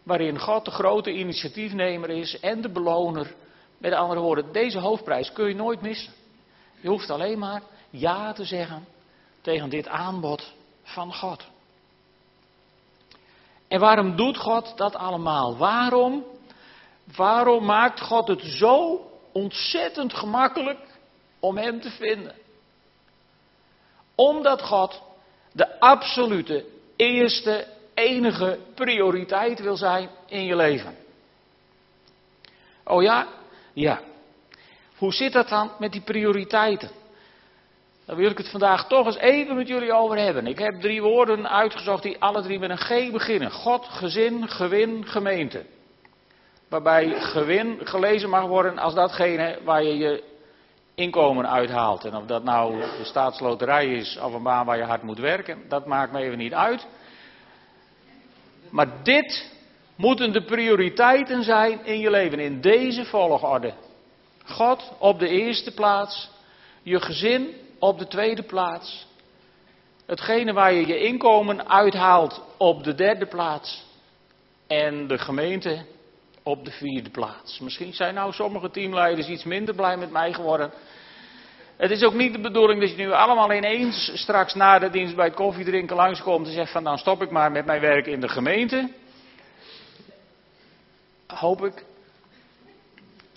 waarin 0.03 0.39
God 0.39 0.65
de 0.65 0.71
grote 0.71 1.11
initiatiefnemer 1.11 2.09
is 2.09 2.39
en 2.39 2.61
de 2.61 2.69
beloner. 2.69 3.33
Met 3.77 3.93
andere 3.93 4.19
woorden, 4.19 4.51
deze 4.51 4.79
hoofdprijs 4.79 5.31
kun 5.31 5.47
je 5.47 5.55
nooit 5.55 5.81
missen. 5.81 6.13
Je 6.81 6.87
hoeft 6.87 7.09
alleen 7.09 7.39
maar 7.39 7.61
ja 7.89 8.33
te 8.33 8.43
zeggen 8.43 8.85
tegen 9.41 9.69
dit 9.69 9.87
aanbod 9.87 10.53
van 10.83 11.13
God. 11.13 11.53
En 13.67 13.79
waarom 13.79 14.15
doet 14.15 14.37
God 14.37 14.77
dat 14.77 14.95
allemaal? 14.95 15.57
Waarom? 15.57 16.25
Waarom 17.15 17.65
maakt 17.65 18.01
God 18.01 18.27
het 18.27 18.41
zo 18.41 19.05
ontzettend 19.31 20.13
gemakkelijk 20.13 20.79
om 21.39 21.57
Hem 21.57 21.81
te 21.81 21.89
vinden? 21.89 22.35
Omdat 24.15 24.61
God 24.61 25.01
de 25.51 25.79
absolute 25.79 26.65
eerste, 26.95 27.67
enige 27.93 28.59
prioriteit 28.75 29.59
wil 29.59 29.75
zijn 29.75 30.09
in 30.25 30.45
je 30.45 30.55
leven. 30.55 30.95
Oh 32.83 33.03
ja? 33.03 33.27
Ja. 33.73 34.01
Hoe 34.97 35.13
zit 35.13 35.33
dat 35.33 35.49
dan 35.49 35.71
met 35.79 35.91
die 35.91 36.01
prioriteiten? 36.01 36.89
Daar 38.05 38.15
wil 38.15 38.31
ik 38.31 38.37
het 38.37 38.49
vandaag 38.49 38.87
toch 38.87 39.05
eens 39.05 39.17
even 39.17 39.55
met 39.55 39.67
jullie 39.67 39.93
over 39.93 40.17
hebben. 40.17 40.47
Ik 40.47 40.59
heb 40.59 40.81
drie 40.81 41.01
woorden 41.01 41.49
uitgezocht 41.49 42.03
die 42.03 42.21
alle 42.21 42.41
drie 42.41 42.59
met 42.59 42.69
een 42.69 42.77
G 42.77 43.11
beginnen. 43.11 43.51
God, 43.51 43.85
gezin, 43.85 44.47
gewin, 44.47 45.05
gemeente. 45.05 45.65
Waarbij 46.69 47.21
gewin 47.21 47.79
gelezen 47.83 48.29
mag 48.29 48.45
worden 48.45 48.77
als 48.77 48.93
datgene 48.93 49.59
waar 49.63 49.83
je 49.83 49.97
je 49.97 50.23
inkomen 50.95 51.49
uithaalt. 51.49 52.05
En 52.05 52.15
of 52.15 52.25
dat 52.25 52.43
nou 52.43 52.79
de 52.79 53.03
staatsloterij 53.03 53.87
is 53.87 54.17
of 54.17 54.33
een 54.33 54.43
baan 54.43 54.65
waar 54.65 54.77
je 54.77 54.83
hard 54.83 55.03
moet 55.03 55.19
werken, 55.19 55.61
dat 55.67 55.85
maakt 55.85 56.11
me 56.11 56.19
even 56.19 56.37
niet 56.37 56.53
uit. 56.53 56.87
Maar 58.69 58.87
dit 59.03 59.51
moeten 59.95 60.31
de 60.31 60.43
prioriteiten 60.43 61.43
zijn 61.43 61.85
in 61.85 61.99
je 61.99 62.09
leven, 62.09 62.39
in 62.39 62.61
deze 62.61 63.05
volgorde. 63.05 63.73
God 64.45 64.93
op 64.97 65.19
de 65.19 65.27
eerste 65.27 65.73
plaats, 65.73 66.29
je 66.83 67.01
gezin 67.01 67.63
op 67.79 67.99
de 67.99 68.07
tweede 68.07 68.43
plaats, 68.43 69.07
hetgene 70.05 70.53
waar 70.53 70.73
je 70.73 70.87
je 70.87 70.99
inkomen 70.99 71.69
uithaalt 71.69 72.41
op 72.57 72.83
de 72.83 72.95
derde 72.95 73.25
plaats 73.25 73.85
en 74.67 75.07
de 75.07 75.17
gemeente 75.17 75.85
op 76.43 76.65
de 76.65 76.71
vierde 76.71 77.09
plaats. 77.09 77.59
Misschien 77.59 77.93
zijn 77.93 78.13
nou 78.13 78.33
sommige 78.33 78.71
teamleiders 78.71 79.27
iets 79.27 79.43
minder 79.43 79.75
blij 79.75 79.97
met 79.97 80.11
mij 80.11 80.33
geworden. 80.33 80.71
Het 81.77 81.91
is 81.91 82.03
ook 82.03 82.13
niet 82.13 82.33
de 82.33 82.39
bedoeling 82.39 82.79
dat 82.79 82.89
je 82.89 82.95
nu 82.95 83.11
allemaal 83.11 83.53
ineens 83.53 84.11
straks 84.13 84.53
na 84.53 84.79
de 84.79 84.89
dienst 84.89 85.15
bij 85.15 85.25
het 85.25 85.35
koffiedrinken 85.35 85.95
langskomt 85.95 86.47
en 86.47 86.53
zegt 86.53 86.71
van 86.71 86.83
dan 86.83 86.97
stop 86.97 87.21
ik 87.21 87.31
maar 87.31 87.51
met 87.51 87.65
mijn 87.65 87.81
werk 87.81 88.07
in 88.07 88.19
de 88.19 88.29
gemeente. 88.29 88.89
Hoop 91.27 91.65
ik. 91.65 91.85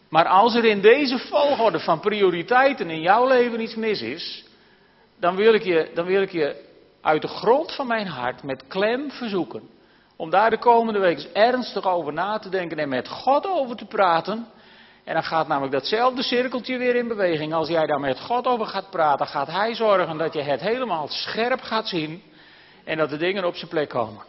Maar 0.08 0.26
als 0.26 0.54
er 0.54 0.64
in 0.64 0.80
deze 0.80 1.18
volgorde 1.18 1.80
van 1.80 2.00
prioriteiten 2.00 2.90
in 2.90 3.00
jouw 3.00 3.26
leven 3.26 3.60
iets 3.60 3.74
mis 3.74 4.00
is, 4.00 4.44
dan 5.20 5.36
wil 5.36 5.54
ik 5.54 5.62
je, 5.62 5.90
dan 5.94 6.06
wil 6.06 6.22
ik 6.22 6.32
je 6.32 6.64
uit 7.00 7.22
de 7.22 7.28
grond 7.28 7.74
van 7.74 7.86
mijn 7.86 8.06
hart 8.06 8.42
met 8.42 8.66
klem 8.68 9.10
verzoeken 9.10 9.76
om 10.18 10.30
daar 10.30 10.50
de 10.50 10.58
komende 10.58 10.98
week 10.98 11.16
eens 11.16 11.32
ernstig 11.32 11.86
over 11.86 12.12
na 12.12 12.38
te 12.38 12.48
denken 12.48 12.78
en 12.78 12.88
met 12.88 13.08
God 13.08 13.46
over 13.46 13.76
te 13.76 13.84
praten. 13.84 14.46
En 15.04 15.14
dan 15.14 15.22
gaat 15.22 15.48
namelijk 15.48 15.72
datzelfde 15.72 16.22
cirkeltje 16.22 16.78
weer 16.78 16.96
in 16.96 17.08
beweging. 17.08 17.52
Als 17.54 17.68
jij 17.68 17.86
daar 17.86 18.00
met 18.00 18.20
God 18.20 18.46
over 18.46 18.66
gaat 18.66 18.90
praten, 18.90 19.26
gaat 19.26 19.46
Hij 19.46 19.74
zorgen 19.74 20.18
dat 20.18 20.32
je 20.32 20.42
het 20.42 20.60
helemaal 20.60 21.08
scherp 21.08 21.60
gaat 21.60 21.88
zien 21.88 22.22
en 22.84 22.96
dat 22.96 23.10
de 23.10 23.16
dingen 23.16 23.44
op 23.44 23.54
zijn 23.54 23.70
plek 23.70 23.88
komen. 23.88 24.22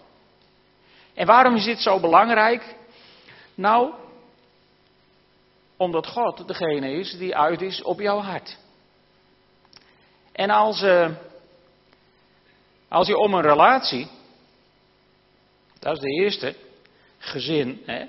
En 1.13 1.25
waarom 1.25 1.55
is 1.55 1.65
dit 1.65 1.79
zo 1.79 1.99
belangrijk? 1.99 2.75
Nou, 3.55 3.93
omdat 5.79 6.07
God 6.07 6.47
degene 6.47 6.91
is 6.91 7.17
die 7.17 7.35
uit 7.35 7.61
is 7.61 7.81
op 7.81 7.99
jouw 7.99 8.19
hart. 8.19 8.57
En 10.31 10.49
als, 10.49 10.81
uh, 10.81 11.09
als 12.87 13.07
je 13.07 13.17
om 13.17 13.33
een 13.33 13.41
relatie 13.41 14.07
dat 15.79 15.93
is 15.93 15.99
de 15.99 16.23
eerste. 16.23 16.55
Gezin. 17.17 17.81
Hè? 17.85 18.05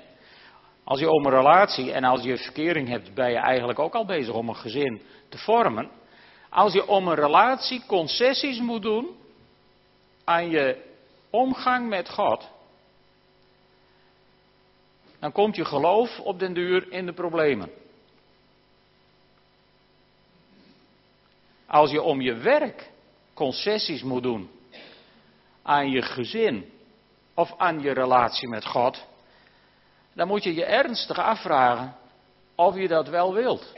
Als 0.83 0.99
je 0.99 1.09
om 1.09 1.25
een 1.25 1.31
relatie 1.31 1.91
en 1.91 2.03
als 2.03 2.23
je 2.23 2.37
verkering 2.37 2.87
hebt, 2.87 3.13
ben 3.13 3.31
je 3.31 3.37
eigenlijk 3.37 3.79
ook 3.79 3.95
al 3.95 4.05
bezig 4.05 4.33
om 4.33 4.49
een 4.49 4.55
gezin 4.55 5.01
te 5.29 5.37
vormen. 5.37 5.89
Als 6.49 6.73
je 6.73 6.87
om 6.87 7.07
een 7.07 7.15
relatie 7.15 7.83
concessies 7.87 8.59
moet 8.59 8.81
doen 8.81 9.07
aan 10.23 10.49
je 10.49 10.77
omgang 11.29 11.89
met 11.89 12.09
God, 12.09 12.49
dan 15.21 15.31
komt 15.31 15.55
je 15.55 15.65
geloof 15.65 16.19
op 16.19 16.39
den 16.39 16.53
duur 16.53 16.91
in 16.91 17.05
de 17.05 17.13
problemen. 17.13 17.69
Als 21.65 21.91
je 21.91 22.01
om 22.01 22.21
je 22.21 22.33
werk 22.33 22.89
concessies 23.33 24.03
moet 24.03 24.23
doen 24.23 24.49
aan 25.61 25.89
je 25.89 26.01
gezin 26.01 26.71
of 27.33 27.53
aan 27.57 27.81
je 27.81 27.91
relatie 27.91 28.47
met 28.47 28.65
God, 28.65 29.05
dan 30.13 30.27
moet 30.27 30.43
je 30.43 30.53
je 30.53 30.65
ernstig 30.65 31.17
afvragen 31.19 31.95
of 32.55 32.75
je 32.75 32.87
dat 32.87 33.07
wel 33.07 33.33
wilt. 33.33 33.73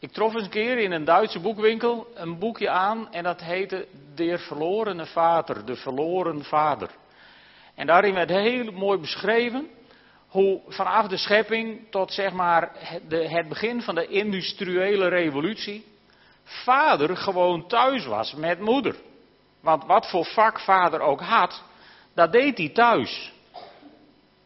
Ik 0.00 0.12
trof 0.12 0.34
eens 0.34 0.44
een 0.44 0.50
keer 0.50 0.78
in 0.78 0.92
een 0.92 1.04
Duitse 1.04 1.40
boekwinkel 1.40 2.06
een 2.14 2.38
boekje 2.38 2.68
aan 2.68 3.12
en 3.12 3.22
dat 3.22 3.40
heette 3.40 3.86
De 4.14 4.38
Verlorene 4.38 5.06
Vader, 5.06 5.64
de 5.64 5.76
Verloren 5.76 6.44
Vader. 6.44 6.90
En 7.74 7.86
daarin 7.86 8.14
werd 8.14 8.30
heel 8.30 8.72
mooi 8.72 8.98
beschreven 8.98 9.68
hoe 10.28 10.60
vanaf 10.68 11.06
de 11.06 11.16
schepping 11.16 11.90
tot 11.90 12.12
zeg 12.12 12.32
maar 12.32 12.70
het 13.08 13.48
begin 13.48 13.82
van 13.82 13.94
de 13.94 14.06
industriële 14.06 15.08
revolutie 15.08 15.84
vader 16.44 17.16
gewoon 17.16 17.68
thuis 17.68 18.06
was 18.06 18.34
met 18.34 18.60
moeder. 18.60 18.96
Want 19.60 19.84
wat 19.84 20.10
voor 20.10 20.24
vak 20.24 20.60
vader 20.60 21.00
ook 21.00 21.20
had, 21.20 21.62
dat 22.14 22.32
deed 22.32 22.58
hij 22.58 22.68
thuis. 22.68 23.32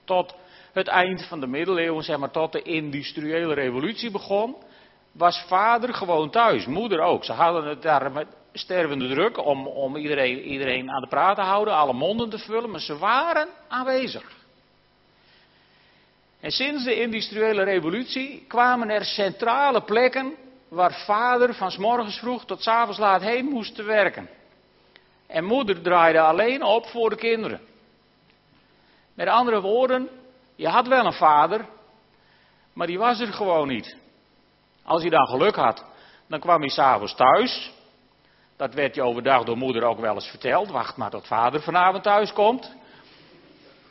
Tot 0.05 0.35
het 0.73 0.89
eind 0.89 1.27
van 1.27 1.41
de 1.41 1.47
middeleeuwen, 1.47 2.05
zeg 2.05 2.19
maar 2.19 2.31
tot 2.31 2.53
de 2.53 2.63
industriële 2.63 3.55
revolutie 3.55 4.11
begon, 4.11 4.57
was 5.15 5.45
vader 5.49 5.95
gewoon 5.95 6.31
thuis, 6.31 6.67
moeder 6.67 7.01
ook. 7.01 7.25
Ze 7.25 7.33
hadden 7.33 7.65
het 7.65 7.83
daar 7.83 8.13
met 8.13 8.27
stervende 8.53 9.09
druk 9.09 9.45
om, 9.45 9.67
om 9.67 9.97
iedereen, 9.97 10.41
iedereen 10.41 10.91
aan 10.91 11.01
de 11.01 11.09
praat 11.09 11.37
te 11.37 11.43
houden, 11.43 11.75
alle 11.75 11.93
monden 11.93 12.31
te 12.31 12.39
vullen, 12.39 12.71
maar 12.71 12.81
ze 12.81 12.99
waren 12.99 13.49
aanwezig. 13.69 14.33
En 16.41 16.51
sinds 16.51 16.85
de 16.85 17.01
industriële 17.01 17.63
revolutie 17.63 18.45
kwamen 18.49 18.91
er 18.91 19.05
centrale 19.05 19.83
plekken 19.83 20.35
waar 20.69 20.93
vader 20.93 21.55
van 21.55 21.71
s 21.71 21.77
morgens 21.77 22.19
vroeg 22.19 22.45
tot 22.45 22.63
s 22.63 22.67
avonds 22.67 22.99
laat 22.99 23.23
heen 23.23 23.45
moest 23.45 23.75
te 23.75 23.83
werken. 23.83 24.29
En 25.27 25.45
moeder 25.45 25.83
draaide 25.83 26.21
alleen 26.21 26.63
op 26.63 26.87
voor 26.87 27.11
de 27.11 27.17
kinderen. 27.17 27.61
Met 29.15 29.29
andere 29.29 29.61
woorden, 29.61 30.09
je 30.55 30.69
had 30.69 30.87
wel 30.87 31.07
een 31.07 31.13
vader, 31.13 31.67
maar 32.73 32.87
die 32.87 32.99
was 32.99 33.21
er 33.21 33.33
gewoon 33.33 33.69
niet. 33.69 33.97
Als 34.85 35.03
je 35.03 35.11
dan 35.11 35.27
geluk 35.27 35.55
had, 35.55 35.85
dan 36.29 36.41
kwam 36.41 36.61
hij 36.61 36.69
s'avonds 36.69 37.15
thuis. 37.15 37.73
Dat 38.57 38.75
werd 38.75 38.95
je 38.95 39.03
overdag 39.03 39.45
door 39.45 39.57
moeder 39.57 39.83
ook 39.83 40.01
wel 40.01 40.15
eens 40.15 40.29
verteld. 40.29 40.71
Wacht 40.71 40.97
maar 40.97 41.11
tot 41.11 41.27
vader 41.27 41.63
vanavond 41.63 42.03
thuis 42.03 42.33
komt. 42.33 42.73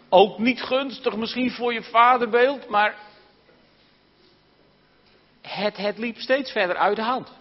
Ook 0.10 0.38
niet 0.38 0.62
gunstig 0.62 1.16
misschien 1.16 1.52
voor 1.52 1.74
je 1.74 1.84
vaderbeeld, 1.84 2.70
maar 2.70 2.96
het, 5.42 5.78
het 5.78 5.98
liep 5.98 6.18
steeds 6.18 6.52
verder 6.52 6.76
uit 6.76 6.96
de 6.96 7.02
hand. 7.02 7.32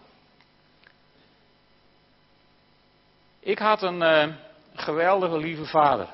Ik 3.40 3.58
had 3.58 3.82
een 3.82 4.02
uh, 4.02 4.34
geweldige 4.74 5.36
lieve 5.36 5.64
vader. 5.64 6.08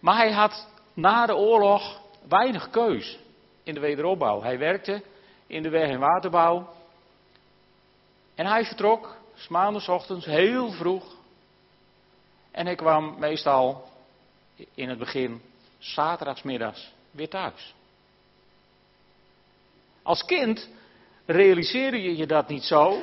Maar 0.00 0.16
hij 0.16 0.32
had 0.32 0.68
na 0.94 1.26
de 1.26 1.36
oorlog 1.36 2.00
weinig 2.28 2.70
keus 2.70 3.18
in 3.62 3.74
de 3.74 3.80
wederopbouw. 3.80 4.42
Hij 4.42 4.58
werkte 4.58 5.02
in 5.50 5.62
de 5.62 5.68
weg- 5.68 5.90
en 5.90 5.98
waterbouw. 5.98 6.68
En 8.34 8.46
hij 8.46 8.64
vertrok 8.64 9.16
s 9.34 9.48
maandags 9.48 9.88
ochtends 9.88 10.26
heel 10.26 10.70
vroeg. 10.70 11.04
En 12.50 12.66
hij 12.66 12.74
kwam 12.74 13.18
meestal 13.18 13.88
in 14.74 14.88
het 14.88 14.98
begin 14.98 15.42
zaterdagsmiddags 15.78 16.92
weer 17.10 17.28
thuis. 17.28 17.74
Als 20.02 20.24
kind 20.24 20.68
realiseerde 21.26 22.02
je 22.02 22.16
je 22.16 22.26
dat 22.26 22.48
niet 22.48 22.64
zo. 22.64 23.02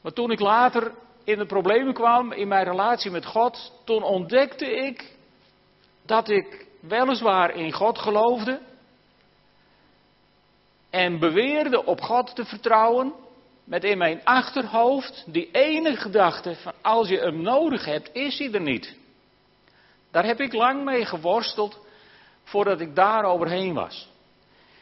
Maar 0.00 0.12
toen 0.12 0.30
ik 0.30 0.40
later 0.40 0.92
in 1.24 1.38
de 1.38 1.46
problemen 1.46 1.94
kwam 1.94 2.32
in 2.32 2.48
mijn 2.48 2.64
relatie 2.64 3.10
met 3.10 3.26
God, 3.26 3.72
toen 3.84 4.02
ontdekte 4.02 4.70
ik 4.70 5.16
dat 6.02 6.28
ik 6.28 6.66
weliswaar 6.80 7.54
in 7.54 7.72
God 7.72 7.98
geloofde 7.98 8.60
en 10.94 11.18
beweerde 11.18 11.84
op 11.84 12.00
God 12.00 12.34
te 12.34 12.44
vertrouwen, 12.44 13.12
met 13.64 13.84
in 13.84 13.98
mijn 13.98 14.24
achterhoofd 14.24 15.24
die 15.26 15.50
ene 15.50 15.96
gedachte 15.96 16.54
van 16.54 16.72
als 16.82 17.08
je 17.08 17.18
hem 17.18 17.42
nodig 17.42 17.84
hebt, 17.84 18.10
is 18.12 18.38
hij 18.38 18.52
er 18.52 18.60
niet. 18.60 18.96
Daar 20.10 20.24
heb 20.24 20.40
ik 20.40 20.52
lang 20.52 20.84
mee 20.84 21.04
geworsteld 21.04 21.78
voordat 22.44 22.80
ik 22.80 22.94
daar 22.94 23.24
overheen 23.24 23.74
was. 23.74 24.08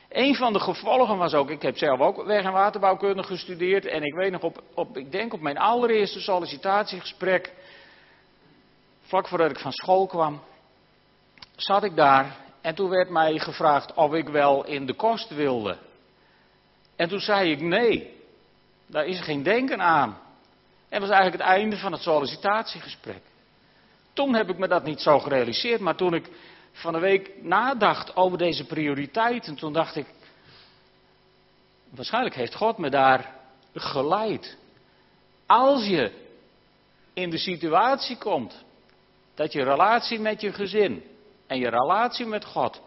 Een 0.09 0.35
van 0.35 0.53
de 0.53 0.61
gevolgen 0.61 1.17
was 1.17 1.35
ook, 1.35 1.51
ik 1.51 1.63
heb 1.63 1.77
zelf 1.77 2.01
ook 2.01 2.25
weg- 2.25 2.45
en 2.45 2.53
waterbouwkunde 2.53 3.23
gestudeerd 3.23 3.87
en 3.87 4.03
ik 4.03 4.15
weet 4.15 4.33
nog 4.33 4.43
op, 4.43 4.63
op, 4.75 4.97
ik 4.97 5.13
denk 5.13 5.33
op 5.33 5.41
mijn 5.41 5.59
allereerste 5.59 6.21
sollicitatiegesprek, 6.21 7.53
vlak 9.01 9.29
voordat 9.29 9.51
ik 9.51 9.59
van 9.59 9.73
school 9.73 10.07
kwam, 10.07 10.41
zat 11.57 11.85
ik 11.85 11.97
daar 11.97 12.37
en 12.61 12.75
toen 12.75 12.89
werd 12.89 13.11
mij 13.11 13.39
gevraagd 13.39 13.95
of 13.95 14.15
ik 14.15 14.29
wel 14.29 14.65
in 14.65 14.87
de 14.87 14.95
kost 14.95 15.35
wilde. 15.35 15.91
En 16.97 17.09
toen 17.09 17.21
zei 17.21 17.51
ik 17.51 17.61
nee, 17.61 18.21
daar 18.87 19.07
is 19.07 19.21
geen 19.21 19.43
denken 19.43 19.81
aan. 19.81 20.19
En 20.89 21.01
dat 21.01 21.09
was 21.09 21.19
eigenlijk 21.19 21.43
het 21.43 21.53
einde 21.53 21.77
van 21.77 21.93
het 21.93 22.03
sollicitatiegesprek. 22.03 23.23
Toen 24.13 24.35
heb 24.35 24.49
ik 24.49 24.59
me 24.59 24.69
dat 24.69 24.85
niet 24.85 25.01
zo 25.01 25.19
gerealiseerd, 25.19 25.81
maar 25.81 25.97
toen 25.97 26.15
ik 26.15 26.31
van 26.73 26.93
de 26.93 26.99
week 26.99 27.31
nadacht 27.43 28.17
over 28.17 28.39
deze 28.39 28.65
prioriteiten, 28.65 29.55
toen 29.55 29.73
dacht 29.73 29.97
ik, 29.97 30.07
waarschijnlijk 31.91 32.35
heeft 32.35 32.55
God 32.55 32.79
me 32.79 32.91
daar 32.91 33.35
geleid. 33.75 34.57
Als 35.47 35.87
je 35.87 36.13
in 37.13 37.31
de 37.31 37.39
situatie 37.39 38.17
komt 38.17 38.65
dat 39.35 39.53
je 39.53 39.63
relatie 39.63 40.21
met 40.21 40.41
je 40.41 40.53
gezin 40.53 41.05
en 41.47 41.59
je 41.59 41.69
relatie 41.69 42.27
met 42.27 42.45
God 42.45 42.81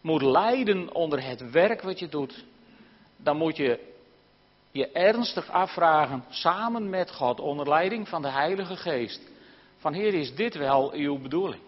moet 0.00 0.22
leiden 0.22 0.94
onder 0.94 1.24
het 1.24 1.50
werk 1.50 1.82
wat 1.82 1.98
je 1.98 2.08
doet, 2.08 2.44
dan 3.22 3.36
moet 3.36 3.56
je 3.56 3.90
je 4.70 4.90
ernstig 4.90 5.50
afvragen, 5.50 6.24
samen 6.28 6.90
met 6.90 7.10
God, 7.10 7.40
onder 7.40 7.68
leiding 7.68 8.08
van 8.08 8.22
de 8.22 8.30
Heilige 8.30 8.76
Geest, 8.76 9.20
van 9.76 9.92
Heer, 9.92 10.14
is 10.14 10.34
dit 10.34 10.54
wel 10.54 10.92
uw 10.92 11.18
bedoeling? 11.18 11.62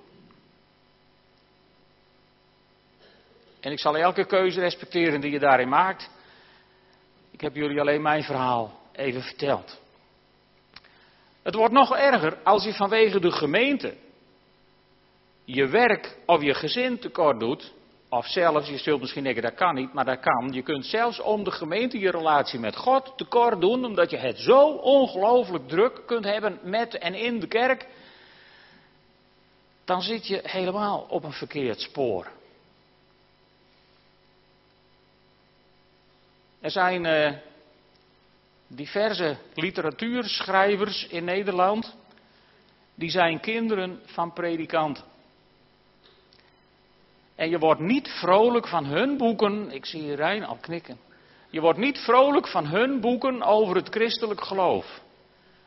En 3.60 3.72
ik 3.72 3.78
zal 3.78 3.96
elke 3.96 4.26
keuze 4.26 4.60
respecteren 4.60 5.20
die 5.20 5.30
je 5.30 5.38
daarin 5.38 5.68
maakt. 5.68 6.10
Ik 7.30 7.40
heb 7.40 7.54
jullie 7.54 7.80
alleen 7.80 8.02
mijn 8.02 8.22
verhaal 8.22 8.80
even 8.92 9.22
verteld. 9.22 9.80
Het 11.42 11.54
wordt 11.54 11.74
nog 11.74 11.96
erger 11.96 12.38
als 12.42 12.64
je 12.64 12.74
vanwege 12.74 13.20
de 13.20 13.30
gemeente 13.30 13.94
je 15.44 15.66
werk 15.66 16.16
of 16.26 16.42
je 16.42 16.54
gezin 16.54 16.98
tekort 16.98 17.40
doet. 17.40 17.72
Of 18.14 18.26
zelfs, 18.26 18.68
je 18.68 18.78
zult 18.78 19.00
misschien 19.00 19.22
denken 19.22 19.42
dat 19.42 19.54
kan 19.54 19.74
niet, 19.74 19.92
maar 19.92 20.04
dat 20.04 20.20
kan. 20.20 20.52
Je 20.52 20.62
kunt 20.62 20.86
zelfs 20.86 21.20
om 21.20 21.44
de 21.44 21.50
gemeente 21.50 21.98
je 21.98 22.10
relatie 22.10 22.58
met 22.58 22.76
God 22.76 23.12
tekort 23.16 23.60
doen, 23.60 23.84
omdat 23.84 24.10
je 24.10 24.16
het 24.16 24.38
zo 24.38 24.68
ongelooflijk 24.68 25.68
druk 25.68 26.02
kunt 26.06 26.24
hebben 26.24 26.58
met 26.62 26.98
en 26.98 27.14
in 27.14 27.40
de 27.40 27.46
kerk. 27.46 27.86
Dan 29.84 30.02
zit 30.02 30.26
je 30.26 30.40
helemaal 30.42 31.06
op 31.08 31.24
een 31.24 31.32
verkeerd 31.32 31.80
spoor. 31.80 32.28
Er 36.60 36.70
zijn 36.70 37.04
uh, 37.04 37.32
diverse 38.66 39.36
literatuurschrijvers 39.54 41.06
in 41.06 41.24
Nederland. 41.24 41.94
Die 42.94 43.10
zijn 43.10 43.40
kinderen 43.40 44.00
van 44.04 44.32
predikanten. 44.32 45.13
En 47.36 47.50
je 47.50 47.58
wordt 47.58 47.80
niet 47.80 48.08
vrolijk 48.08 48.68
van 48.68 48.84
hun 48.84 49.16
boeken. 49.16 49.70
Ik 49.70 49.86
zie 49.86 50.14
Rijn 50.14 50.44
al 50.44 50.58
knikken. 50.60 50.98
Je 51.50 51.60
wordt 51.60 51.78
niet 51.78 51.98
vrolijk 51.98 52.48
van 52.48 52.66
hun 52.66 53.00
boeken 53.00 53.42
over 53.42 53.76
het 53.76 53.88
christelijk 53.88 54.40
geloof. 54.40 55.00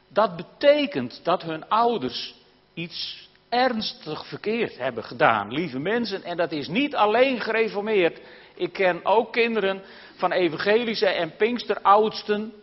Dat 0.07 0.35
betekent 0.35 1.19
dat 1.23 1.41
hun 1.41 1.69
ouders 1.69 2.35
iets 2.73 3.29
ernstig 3.49 4.25
verkeerd 4.25 4.77
hebben 4.77 5.03
gedaan, 5.03 5.51
lieve 5.51 5.79
mensen. 5.79 6.23
En 6.23 6.37
dat 6.37 6.51
is 6.51 6.67
niet 6.67 6.95
alleen 6.95 7.41
gereformeerd. 7.41 8.19
Ik 8.55 8.73
ken 8.73 9.05
ook 9.05 9.31
kinderen 9.31 9.81
van 10.15 10.31
evangelische 10.31 11.07
en 11.07 11.35
pinksteroudsten 11.35 12.53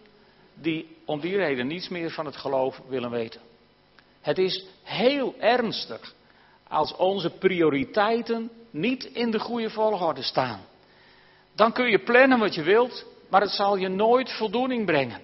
die 0.54 0.96
om 1.04 1.20
die 1.20 1.36
reden 1.36 1.66
niets 1.66 1.88
meer 1.88 2.10
van 2.10 2.26
het 2.26 2.36
geloof 2.36 2.80
willen 2.88 3.10
weten. 3.10 3.40
Het 4.20 4.38
is 4.38 4.64
heel 4.82 5.34
ernstig 5.38 6.14
als 6.74 6.96
onze 6.96 7.30
prioriteiten 7.30 8.50
niet 8.70 9.04
in 9.04 9.30
de 9.30 9.38
goede 9.38 9.70
volgorde 9.70 10.22
staan. 10.22 10.60
Dan 11.54 11.72
kun 11.72 11.90
je 11.90 11.98
plannen 11.98 12.38
wat 12.38 12.54
je 12.54 12.62
wilt, 12.62 13.04
maar 13.30 13.40
het 13.40 13.50
zal 13.50 13.76
je 13.76 13.88
nooit 13.88 14.32
voldoening 14.32 14.86
brengen. 14.86 15.20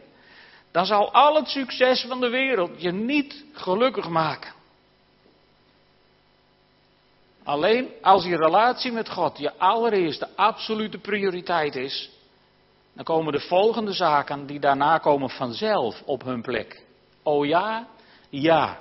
Dan 0.71 0.87
zal 0.87 1.13
al 1.13 1.35
het 1.35 1.49
succes 1.49 2.05
van 2.09 2.21
de 2.21 2.29
wereld 2.29 2.83
je 2.83 2.93
niet 2.93 3.45
gelukkig 3.53 4.09
maken. 4.09 4.53
Alleen 7.45 7.89
als 8.03 8.25
je 8.25 8.37
relatie 8.37 8.93
met 8.93 9.09
God 9.09 9.39
je 9.39 9.59
allereerste 9.59 10.29
absolute 10.37 10.99
prioriteit 10.99 11.77
is, 11.77 12.11
dan 12.93 13.05
komen 13.05 13.33
de 13.33 13.41
volgende 13.41 13.93
zaken 13.93 14.47
die 14.47 14.61
daarna 14.61 14.99
komen 14.99 15.31
vanzelf 15.31 16.03
op 16.05 16.25
hun 16.25 16.43
plek. 16.43 16.83
Oh 17.23 17.47
ja, 17.47 17.87
ja. 18.29 18.79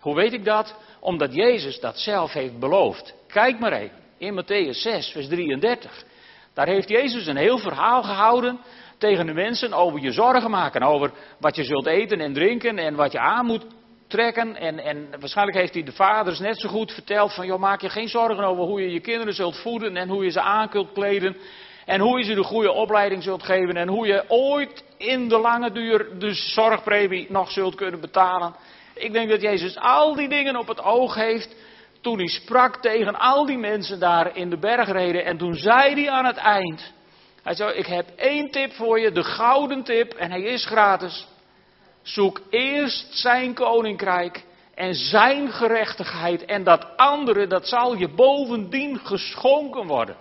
Hoe 0.00 0.14
weet 0.14 0.32
ik 0.32 0.44
dat? 0.44 0.74
Omdat 1.00 1.34
Jezus 1.34 1.80
dat 1.80 1.98
zelf 1.98 2.32
heeft 2.32 2.58
beloofd. 2.58 3.14
Kijk 3.26 3.58
maar 3.58 3.72
even, 3.72 3.96
in 4.18 4.42
Matthäus 4.42 4.80
6, 4.80 5.10
vers 5.10 5.28
33. 5.28 6.04
Daar 6.54 6.66
heeft 6.66 6.88
Jezus 6.88 7.26
een 7.26 7.36
heel 7.36 7.58
verhaal 7.58 8.02
gehouden 8.02 8.60
tegen 8.98 9.26
de 9.26 9.32
mensen 9.32 9.72
over 9.72 10.00
je 10.00 10.12
zorgen 10.12 10.50
maken. 10.50 10.82
Over 10.82 11.10
wat 11.38 11.56
je 11.56 11.64
zult 11.64 11.86
eten 11.86 12.20
en 12.20 12.32
drinken 12.32 12.78
en 12.78 12.94
wat 12.94 13.12
je 13.12 13.18
aan 13.18 13.46
moet 13.46 13.66
trekken. 14.06 14.56
En, 14.56 14.78
en 14.78 15.08
waarschijnlijk 15.20 15.58
heeft 15.58 15.74
hij 15.74 15.82
de 15.82 15.92
vaders 15.92 16.38
net 16.38 16.60
zo 16.60 16.68
goed 16.68 16.92
verteld 16.92 17.34
van, 17.34 17.46
joh, 17.46 17.58
maak 17.58 17.80
je 17.80 17.88
geen 17.88 18.08
zorgen 18.08 18.44
over 18.44 18.64
hoe 18.64 18.80
je 18.80 18.92
je 18.92 19.00
kinderen 19.00 19.34
zult 19.34 19.56
voeden 19.56 19.96
en 19.96 20.08
hoe 20.08 20.24
je 20.24 20.30
ze 20.30 20.40
aan 20.40 20.68
kunt 20.68 20.92
kleden. 20.92 21.36
En 21.86 22.00
hoe 22.00 22.18
je 22.18 22.24
ze 22.24 22.34
de 22.34 22.42
goede 22.42 22.72
opleiding 22.72 23.22
zult 23.22 23.42
geven 23.42 23.76
en 23.76 23.88
hoe 23.88 24.06
je 24.06 24.24
ooit 24.28 24.84
in 24.96 25.28
de 25.28 25.38
lange 25.38 25.72
duur 25.72 26.18
de 26.18 26.34
zorgpremie 26.34 27.26
nog 27.28 27.50
zult 27.50 27.74
kunnen 27.74 28.00
betalen. 28.00 28.54
Ik 29.00 29.12
denk 29.12 29.30
dat 29.30 29.40
Jezus 29.40 29.78
al 29.78 30.14
die 30.14 30.28
dingen 30.28 30.56
op 30.56 30.68
het 30.68 30.82
oog 30.82 31.14
heeft 31.14 31.56
toen 32.00 32.18
hij 32.18 32.28
sprak 32.28 32.76
tegen 32.76 33.18
al 33.18 33.46
die 33.46 33.58
mensen 33.58 34.00
daar 34.00 34.36
in 34.36 34.50
de 34.50 34.58
bergreden. 34.58 35.24
En 35.24 35.38
toen 35.38 35.54
zei 35.54 35.94
hij 35.94 36.10
aan 36.10 36.24
het 36.24 36.36
eind, 36.36 36.92
hij 37.42 37.54
zei, 37.54 37.72
ik 37.72 37.86
heb 37.86 38.08
één 38.16 38.50
tip 38.50 38.72
voor 38.72 39.00
je, 39.00 39.12
de 39.12 39.24
gouden 39.24 39.82
tip, 39.82 40.12
en 40.12 40.30
hij 40.30 40.42
is 40.42 40.66
gratis. 40.66 41.26
Zoek 42.02 42.40
eerst 42.50 43.18
zijn 43.18 43.54
koninkrijk 43.54 44.44
en 44.74 44.94
zijn 44.94 45.52
gerechtigheid 45.52 46.44
en 46.44 46.64
dat 46.64 46.96
andere, 46.96 47.46
dat 47.46 47.68
zal 47.68 47.96
je 47.96 48.08
bovendien 48.08 48.98
geschonken 48.98 49.86
worden. 49.86 50.16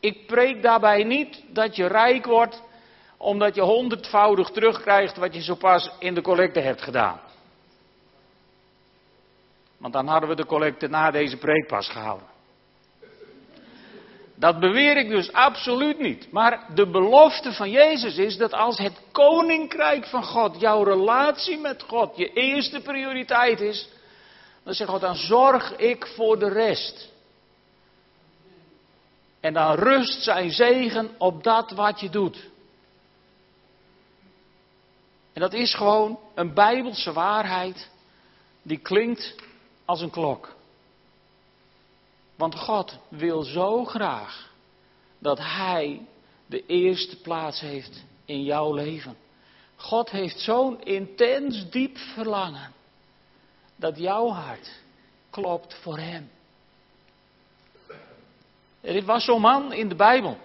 Ik 0.00 0.26
preek 0.26 0.62
daarbij 0.62 1.04
niet 1.04 1.44
dat 1.48 1.76
je 1.76 1.86
rijk 1.86 2.26
wordt 2.26 2.62
omdat 3.18 3.54
je 3.54 3.62
honderdvoudig 3.62 4.50
terugkrijgt 4.50 5.16
wat 5.16 5.34
je 5.34 5.42
zo 5.42 5.54
pas 5.54 5.90
in 5.98 6.14
de 6.14 6.22
collecte 6.22 6.60
hebt 6.60 6.82
gedaan. 6.82 7.20
Want 9.78 9.92
dan 9.92 10.06
hadden 10.06 10.28
we 10.28 10.34
de 10.34 10.46
collecte 10.46 10.88
na 10.88 11.10
deze 11.10 11.36
preek 11.36 11.66
pas 11.66 11.88
gehouden. 11.88 12.26
Dat 14.34 14.60
beweer 14.60 14.96
ik 14.96 15.08
dus 15.08 15.32
absoluut 15.32 15.98
niet. 15.98 16.32
Maar 16.32 16.66
de 16.74 16.90
belofte 16.90 17.52
van 17.52 17.70
Jezus 17.70 18.16
is 18.16 18.36
dat 18.36 18.52
als 18.52 18.78
het 18.78 19.00
koninkrijk 19.12 20.06
van 20.06 20.24
God, 20.24 20.60
jouw 20.60 20.82
relatie 20.82 21.58
met 21.58 21.82
God, 21.82 22.16
je 22.16 22.32
eerste 22.32 22.80
prioriteit 22.80 23.60
is, 23.60 23.88
dan 24.62 24.74
zegt 24.74 24.90
God, 24.90 25.00
dan 25.00 25.16
zorg 25.16 25.76
ik 25.76 26.06
voor 26.06 26.38
de 26.38 26.48
rest. 26.48 27.08
En 29.40 29.52
dan 29.52 29.74
rust 29.74 30.22
zijn 30.22 30.50
zegen 30.50 31.10
op 31.18 31.42
dat 31.42 31.70
wat 31.70 32.00
je 32.00 32.10
doet. 32.10 32.48
En 35.38 35.44
dat 35.44 35.52
is 35.52 35.74
gewoon 35.74 36.18
een 36.34 36.54
bijbelse 36.54 37.12
waarheid 37.12 37.90
die 38.62 38.78
klinkt 38.78 39.34
als 39.84 40.00
een 40.00 40.10
klok. 40.10 40.54
Want 42.36 42.54
God 42.54 42.98
wil 43.08 43.42
zo 43.42 43.84
graag 43.84 44.52
dat 45.18 45.38
Hij 45.38 46.06
de 46.46 46.66
eerste 46.66 47.20
plaats 47.20 47.60
heeft 47.60 48.04
in 48.24 48.42
jouw 48.42 48.74
leven. 48.74 49.16
God 49.76 50.10
heeft 50.10 50.40
zo'n 50.40 50.82
intens 50.82 51.70
diep 51.70 51.98
verlangen 51.98 52.72
dat 53.76 53.98
jouw 53.98 54.28
hart 54.28 54.70
klopt 55.30 55.74
voor 55.74 55.98
Hem. 55.98 56.30
Er 58.80 59.04
was 59.04 59.24
zo'n 59.24 59.40
man 59.40 59.72
in 59.72 59.88
de 59.88 59.96
Bijbel. 59.96 60.38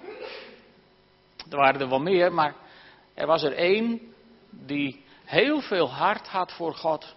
Er 1.50 1.58
waren 1.58 1.82
er 1.82 1.90
wel 1.90 2.00
meer, 2.02 2.34
maar 2.34 2.56
er 3.14 3.28
was 3.28 3.44
er 3.44 3.54
één 3.54 4.12
die 4.66 5.04
heel 5.24 5.62
veel 5.62 5.92
hart 5.92 6.28
had 6.28 6.52
voor 6.52 6.74
God. 6.76 7.16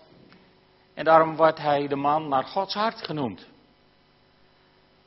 En 0.94 1.05
daarom 1.05 1.37
wordt 1.37 1.59
hij 1.59 1.88
de 1.88 1.96
man 1.96 2.29
naar 2.29 2.44
Gods 2.44 2.75
hart 2.75 3.05
genoemd. 3.05 3.46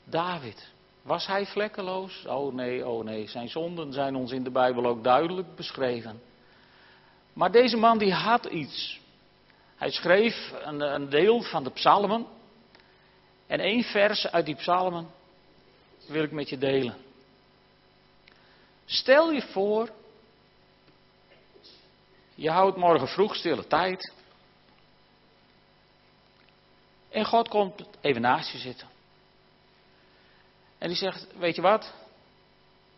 David. 0.03 0.71
Was 1.01 1.27
hij 1.27 1.45
vlekkeloos? 1.45 2.25
Oh 2.25 2.53
nee, 2.53 2.87
oh 2.87 3.03
nee. 3.03 3.27
Zijn 3.27 3.49
zonden 3.49 3.93
zijn 3.93 4.15
ons 4.15 4.31
in 4.31 4.43
de 4.43 4.51
Bijbel 4.51 4.85
ook 4.85 5.03
duidelijk 5.03 5.55
beschreven. 5.55 6.21
Maar 7.33 7.51
deze 7.51 7.77
man 7.77 7.97
die 7.97 8.13
had 8.13 8.45
iets. 8.45 8.99
Hij 9.75 9.91
schreef 9.91 10.53
een, 10.63 10.81
een 10.81 11.09
deel 11.09 11.41
van 11.41 11.63
de 11.63 11.69
psalmen. 11.69 12.25
En 13.47 13.59
één 13.59 13.83
vers 13.83 14.27
uit 14.27 14.45
die 14.45 14.55
psalmen 14.55 15.07
wil 16.07 16.23
ik 16.23 16.31
met 16.31 16.49
je 16.49 16.57
delen. 16.57 16.95
Stel 18.85 19.31
je 19.31 19.41
voor, 19.41 19.89
je 22.39 22.49
houdt 22.49 22.77
morgen 22.77 23.07
vroeg 23.07 23.35
stille 23.35 23.67
tijd. 23.67 24.13
En 27.09 27.25
God 27.25 27.47
komt 27.47 27.83
even 28.01 28.21
naast 28.21 28.51
je 28.51 28.57
zitten. 28.57 28.87
En 30.77 30.87
die 30.87 30.97
zegt, 30.97 31.37
weet 31.37 31.55
je 31.55 31.61
wat? 31.61 31.93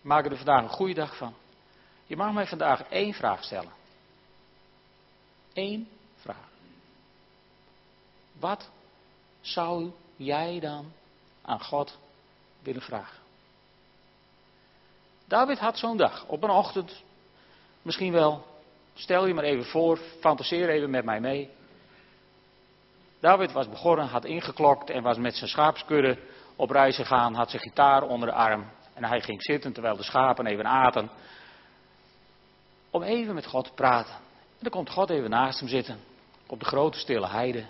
Maak 0.02 0.26
er 0.26 0.38
vandaag 0.38 0.64
een 0.64 0.70
goede 0.70 0.94
dag 0.94 1.18
van. 1.18 1.34
Je 2.06 2.16
mag 2.16 2.34
mij 2.34 2.48
vandaag 2.48 2.82
één 2.90 3.14
vraag 3.14 3.44
stellen. 3.44 3.72
Eén 5.54 5.90
vraag. 6.16 6.50
Wat 8.40 8.70
zou 9.42 9.92
jij 10.16 10.60
dan 10.60 10.92
aan 11.42 11.62
God 11.64 11.98
willen 12.60 12.82
vragen? 12.82 13.20
David 15.26 15.60
had 15.60 15.78
zo'n 15.78 15.98
dag, 15.98 16.26
op 16.28 16.44
een 16.44 16.50
ochtend, 16.50 17.04
misschien 17.82 18.12
wel, 18.12 18.51
stel 18.94 19.28
je 19.28 19.34
maar 19.34 19.44
even 19.44 19.66
voor, 19.66 19.98
fantaseer 20.20 20.70
even 20.70 20.90
met 20.90 21.06
mij 21.06 21.20
mee. 21.20 21.50
David 23.20 23.52
was 23.52 23.70
begonnen, 23.70 24.08
had 24.08 24.26
ingeklokt 24.26 24.90
en 24.90 25.04
was 25.04 25.18
met 25.18 25.36
zijn 25.36 25.50
schaapskudde 25.50 26.18
op 26.56 26.70
reis 26.70 26.96
gegaan, 26.96 27.34
had 27.34 27.50
zijn 27.50 27.62
gitaar 27.62 28.04
onder 28.04 28.28
de 28.28 28.36
arm. 28.36 28.72
En 28.94 29.04
hij 29.04 29.22
ging 29.22 29.44
zitten 29.44 29.74
terwijl 29.74 29.96
de 29.96 30.04
schapen 30.04 30.46
even 30.46 30.66
aten. 30.66 31.10
Om 32.90 33.04
even 33.04 33.36
met 33.36 33.46
God 33.46 33.66
te 33.66 33.74
praten. 33.74 34.14
En 34.14 34.60
dan 34.60 34.72
komt 34.72 34.90
God 34.90 35.10
even 35.10 35.30
naast 35.30 35.60
hem 35.60 35.70
zitten. 35.70 36.00
Op 36.48 36.60
de 36.60 36.66
grote 36.66 36.98
stille 36.98 37.28
heide. 37.28 37.66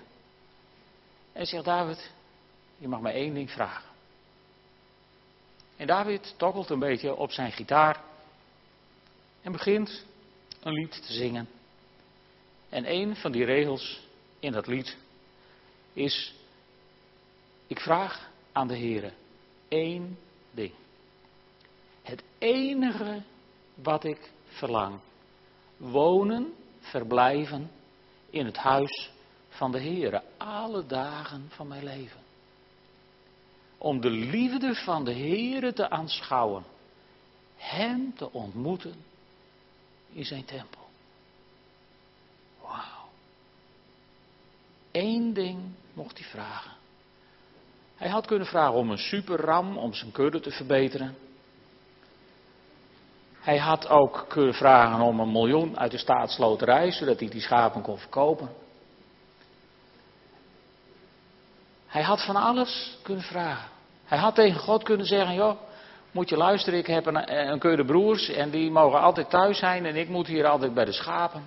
En 1.34 1.46
zegt 1.46 1.66
David, 1.66 2.12
je 2.78 2.88
mag 2.88 3.00
mij 3.00 3.14
één 3.14 3.34
ding 3.34 3.52
vragen. 3.52 3.90
En 5.78 5.88
David 5.88 6.34
tokkelt 6.38 6.70
een 6.70 6.80
beetje 6.80 7.16
op 7.16 7.32
zijn 7.32 7.52
gitaar. 7.52 8.02
En 9.42 9.52
begint 9.52 10.06
een 10.62 10.74
lied 10.74 10.92
te 10.92 11.14
zingen. 11.14 11.48
En 12.70 12.92
een 12.92 13.16
van 13.16 13.32
die 13.32 13.46
regels 13.46 14.00
in 14.40 14.52
dat 14.52 14.68
lied 14.68 14.98
is: 15.94 16.34
Ik 17.68 17.80
vraag 17.80 18.30
aan 18.52 18.68
de 18.68 18.76
Heer 18.76 19.14
één 19.68 20.18
ding. 20.52 20.72
Het 22.02 22.24
enige 22.38 23.22
wat 23.74 24.04
ik 24.04 24.32
verlang. 24.46 25.00
Wonen, 25.78 26.54
verblijven 26.80 27.72
in 28.30 28.46
het 28.46 28.58
huis 28.58 29.10
van 29.50 29.72
de 29.72 29.80
Heer. 29.80 30.22
Alle 30.38 30.86
dagen 30.86 31.46
van 31.50 31.68
mijn 31.68 31.84
leven. 31.84 32.20
Om 33.78 34.02
de 34.02 34.10
liefde 34.10 34.76
van 34.76 35.06
de 35.06 35.14
Heer 35.14 35.74
te 35.74 35.90
aanschouwen. 35.90 36.64
Hem 37.56 38.14
te 38.16 38.32
ontmoeten 38.32 38.96
in 40.14 40.26
zijn 40.26 40.46
tempel. 40.46 40.88
Wauw. 42.62 43.10
Eén 44.92 45.34
ding 45.34 45.60
mocht 45.94 46.18
hij 46.18 46.28
vragen. 46.28 46.72
Hij 47.96 48.10
had 48.10 48.26
kunnen 48.26 48.48
vragen 48.48 48.74
om 48.74 48.92
een 48.92 48.98
superram, 48.98 49.78
om 49.78 49.94
zijn 49.94 50.12
kudde 50.12 50.40
te 50.40 50.52
verbeteren. 50.52 51.18
Hij 53.40 53.58
had 53.58 53.90
ook 53.90 54.26
kunnen 54.28 54.54
vragen 54.54 55.02
om 55.02 55.20
een 55.20 55.32
miljoen 55.32 55.80
uit 55.80 55.92
de 55.92 55.98
staatsloterij, 55.98 56.92
zodat 56.92 57.20
hij 57.20 57.30
die 57.30 57.42
schapen 57.42 57.82
kon 57.82 57.98
verkopen. 57.98 58.50
Hij 61.88 62.02
had 62.02 62.26
van 62.26 62.36
alles 62.36 62.98
kunnen 63.02 63.24
vragen. 63.24 63.70
Hij 64.06 64.18
had 64.18 64.36
tegen 64.36 64.60
God 64.60 64.84
kunnen 64.84 65.06
zeggen, 65.06 65.36
joh, 65.36 65.58
moet 66.12 66.30
je 66.30 66.38
luisteren, 66.38 66.80
ik 66.80 66.88
heb 66.88 67.06
een, 67.06 67.50
een 67.52 67.60
kudde 67.60 67.86
broers 67.86 68.30
en 68.30 68.50
die 68.50 68.72
mogen 68.72 69.02
altijd 69.02 69.30
thuis 69.30 69.58
zijn 69.58 69.86
en 69.86 69.96
ik 69.96 70.10
moet 70.10 70.28
hier 70.28 70.46
altijd 70.46 70.74
bij 70.74 70.86
de 70.86 70.92
schapen. 70.92 71.44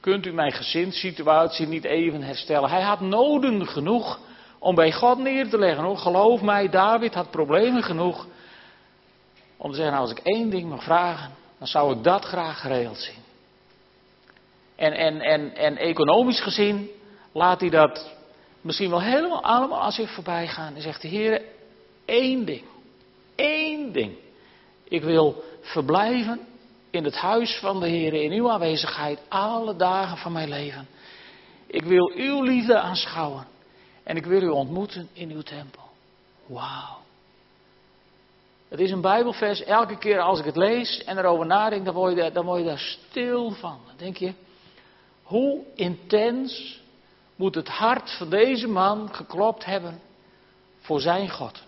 Kunt 0.00 0.26
u 0.26 0.32
mijn 0.32 0.52
gezinssituatie 0.52 1.66
niet 1.66 1.84
even 1.84 2.22
herstellen? 2.22 2.70
Hij 2.70 2.82
had 2.82 3.00
noden 3.00 3.66
genoeg 3.66 4.18
om 4.58 4.74
bij 4.74 4.92
God 4.92 5.18
neer 5.18 5.48
te 5.48 5.58
leggen. 5.58 5.84
Hoor. 5.84 5.98
Geloof 5.98 6.40
mij, 6.40 6.68
David 6.68 7.14
had 7.14 7.30
problemen 7.30 7.82
genoeg 7.82 8.26
om 9.56 9.70
te 9.70 9.76
zeggen, 9.76 9.94
nou, 9.94 10.08
als 10.08 10.18
ik 10.18 10.24
één 10.24 10.50
ding 10.50 10.68
mag 10.68 10.82
vragen, 10.82 11.30
dan 11.58 11.66
zou 11.66 11.96
ik 11.96 12.02
dat 12.04 12.24
graag 12.24 12.60
geregeld 12.60 12.98
zien. 12.98 13.22
En, 14.76 14.92
en, 14.92 15.20
en, 15.20 15.56
en 15.56 15.76
economisch 15.76 16.40
gezien 16.40 16.90
laat 17.32 17.60
hij 17.60 17.70
dat 17.70 18.14
misschien 18.60 18.90
wel 18.90 19.02
helemaal 19.02 19.42
allemaal 19.42 19.82
aan 19.82 19.92
zich 19.92 20.10
voorbij 20.10 20.48
gaan. 20.48 20.74
En 20.74 20.82
zegt 20.82 21.02
de 21.02 21.08
Heer, 21.08 21.42
één 22.04 22.44
ding, 22.44 22.64
ding. 23.92 24.12
Ik 24.84 25.02
wil 25.02 25.44
verblijven 25.60 26.40
in 26.90 27.04
het 27.04 27.16
huis 27.16 27.58
van 27.58 27.80
de 27.80 27.88
Heer, 27.88 28.14
in 28.14 28.32
uw 28.32 28.50
aanwezigheid, 28.50 29.20
alle 29.28 29.76
dagen 29.76 30.16
van 30.16 30.32
mijn 30.32 30.48
leven. 30.48 30.88
Ik 31.66 31.84
wil 31.84 32.12
uw 32.14 32.42
liefde 32.42 32.78
aanschouwen. 32.78 33.46
En 34.02 34.16
ik 34.16 34.26
wil 34.26 34.42
u 34.42 34.48
ontmoeten 34.48 35.08
in 35.12 35.30
uw 35.30 35.42
tempel. 35.42 35.88
Wauw. 36.46 36.98
Het 38.68 38.80
is 38.80 38.90
een 38.90 39.00
Bijbelvers. 39.00 39.62
Elke 39.62 39.98
keer 39.98 40.20
als 40.20 40.38
ik 40.38 40.44
het 40.44 40.56
lees 40.56 41.04
en 41.04 41.18
erover 41.18 41.46
nadenk, 41.46 41.84
dan 41.84 41.94
word 41.94 42.16
je 42.16 42.32
dan 42.32 42.44
word 42.44 42.58
je 42.58 42.66
daar 42.66 42.78
stil 42.78 43.50
van. 43.50 43.78
Dan 43.86 43.96
denk 43.96 44.16
je, 44.16 44.32
hoe 45.22 45.64
intens 45.74 46.80
moet 47.36 47.54
het 47.54 47.68
hart 47.68 48.10
van 48.10 48.30
deze 48.30 48.68
man 48.68 49.14
geklopt 49.14 49.64
hebben 49.64 50.00
voor 50.80 51.00
zijn 51.00 51.30
God? 51.30 51.62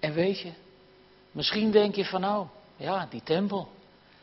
En 0.00 0.12
weet 0.12 0.40
je, 0.40 0.50
misschien 1.32 1.70
denk 1.70 1.94
je 1.94 2.04
van 2.04 2.20
nou, 2.20 2.46
ja, 2.76 3.06
die 3.10 3.22
tempel. 3.24 3.68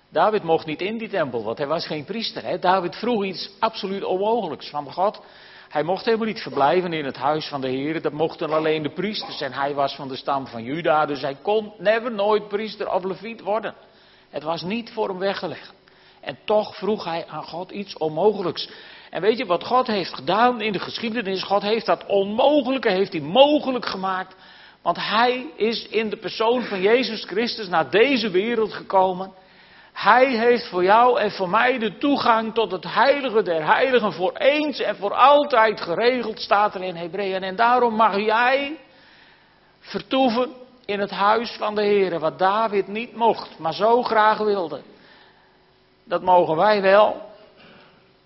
David 0.10 0.44
mocht 0.44 0.66
niet 0.66 0.82
in 0.82 0.98
die 0.98 1.10
tempel, 1.10 1.44
want 1.44 1.58
hij 1.58 1.68
was 1.68 1.86
geen 1.86 2.06
priester. 2.06 2.44
Hè? 2.44 2.60
David 2.60 2.96
vroeg 2.96 3.24
iets 3.24 3.50
absoluut 3.60 4.04
onmogelijks 4.04 4.70
van 4.70 4.94
God. 4.94 5.22
Hij 5.70 5.84
mocht 5.84 6.06
helemaal 6.06 6.28
niet 6.28 6.42
verblijven 6.42 6.94
in 6.94 7.06
het 7.06 7.18
huis 7.18 7.48
van 7.48 7.62
de 7.62 7.68
Heer. 7.68 8.02
Dat 8.02 8.14
mochten 8.14 8.50
alleen 8.50 8.84
de 8.84 8.94
priesters. 8.94 9.42
En 9.42 9.54
hij 9.54 9.74
was 9.74 9.96
van 9.96 10.08
de 10.08 10.16
stam 10.16 10.48
van 10.48 10.64
Juda, 10.64 11.06
dus 11.06 11.22
hij 11.22 11.38
kon 11.42 11.74
never 11.78 12.12
nooit 12.12 12.48
priester 12.48 12.92
of 12.92 13.04
leviet 13.04 13.42
worden. 13.42 13.74
Het 14.30 14.44
was 14.44 14.62
niet 14.62 14.92
voor 14.92 15.08
hem 15.08 15.18
weggelegd. 15.18 15.74
En 16.22 16.38
toch 16.46 16.76
vroeg 16.76 17.04
hij 17.04 17.28
aan 17.28 17.44
God 17.44 17.72
iets 17.72 17.98
onmogelijks. 17.98 18.70
En 19.10 19.22
weet 19.22 19.38
je 19.38 19.46
wat 19.46 19.64
God 19.64 19.88
heeft 19.88 20.14
gedaan 20.14 20.62
in 20.62 20.72
de 20.72 20.80
geschiedenis? 20.80 21.44
God 21.44 21.62
heeft 21.62 21.86
dat 21.86 22.06
onmogelijke, 22.06 22.92
heeft 22.92 23.12
hij 23.12 23.22
mogelijk 23.22 23.86
gemaakt. 23.86 24.36
Want 24.86 24.98
hij 24.98 25.46
is 25.56 25.88
in 25.88 26.10
de 26.10 26.18
persoon 26.18 26.64
van 26.64 26.82
Jezus 26.82 27.24
Christus 27.24 27.68
naar 27.68 27.90
deze 27.90 28.30
wereld 28.30 28.74
gekomen. 28.74 29.34
Hij 29.94 30.26
heeft 30.26 30.68
voor 30.68 30.84
jou 30.84 31.20
en 31.20 31.32
voor 31.32 31.50
mij 31.50 31.78
de 31.78 31.98
toegang 31.98 32.54
tot 32.54 32.72
het 32.72 32.94
heilige 32.94 33.44
der 33.44 33.66
heiligen 33.66 34.14
voor 34.14 34.34
eens 34.34 34.80
en 34.80 34.96
voor 34.96 35.14
altijd 35.14 35.82
geregeld, 35.82 36.40
staat 36.40 36.76
er 36.76 36.84
in 36.84 36.96
Hebreeën. 36.96 37.44
En 37.44 37.56
daarom 37.56 37.96
mag 37.96 38.18
jij 38.18 38.78
vertoeven 39.80 40.54
in 40.86 41.00
het 41.00 41.12
huis 41.12 41.52
van 41.52 41.76
de 41.76 41.84
Heer, 41.84 42.20
wat 42.20 42.40
David 42.40 42.88
niet 42.88 43.16
mocht, 43.16 43.60
maar 43.60 43.74
zo 43.74 44.04
graag 44.04 44.38
wilde. 44.38 44.82
Dat 46.04 46.22
mogen 46.22 46.56
wij 46.56 46.82
wel. 46.82 47.22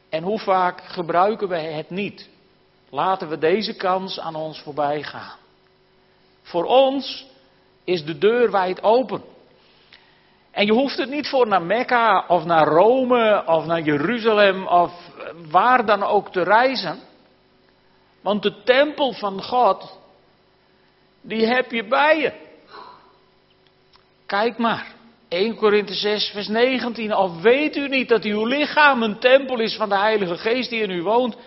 En 0.10 0.24
hoe 0.24 0.40
vaak 0.40 0.82
gebruiken 0.84 1.48
wij 1.48 1.72
het 1.72 1.90
niet? 1.90 2.30
Laten 2.90 3.30
we 3.30 3.38
deze 3.38 3.76
kans 3.76 4.20
aan 4.20 4.36
ons 4.36 4.60
voorbij 4.62 5.04
gaan. 5.04 5.38
Voor 6.50 6.64
ons 6.64 7.26
is 7.84 8.06
de 8.06 8.18
deur 8.18 8.52
wijd 8.52 8.84
open. 8.84 9.22
En 10.52 10.66
je 10.66 10.72
hoeft 10.72 10.98
het 10.98 11.10
niet 11.10 11.28
voor 11.28 11.48
naar 11.48 11.62
Mekka 11.62 12.26
of 12.28 12.46
naar 12.46 12.68
Rome 12.68 13.44
of 13.46 13.66
naar 13.66 13.82
Jeruzalem 13.82 14.68
of 14.68 14.92
waar 15.50 15.86
dan 15.86 16.04
ook 16.04 16.32
te 16.32 16.44
reizen. 16.44 17.00
Want 18.22 18.44
de 18.44 18.64
tempel 18.64 19.14
van 19.14 19.44
God, 19.44 19.98
die 21.22 21.46
heb 21.46 21.72
je 21.72 21.84
bij 21.84 22.20
je. 22.20 22.34
Kijk 24.26 24.58
maar. 24.58 24.88
1 25.28 25.56
Korinthe 25.56 25.94
6, 25.94 26.30
vers 26.30 26.48
19. 26.48 27.16
Of 27.16 27.42
weet 27.42 27.76
u 27.76 27.88
niet 27.88 28.10
dat 28.10 28.24
uw 28.24 28.46
lichaam 28.46 29.04
een 29.04 29.20
tempel 29.20 29.60
is 29.60 29.76
van 29.76 29.90
de 29.90 29.98
Heilige 29.98 30.38
Geest 30.38 30.70
die 30.70 30.82
in 30.82 30.90
u 30.90 31.02
woont 31.02 31.38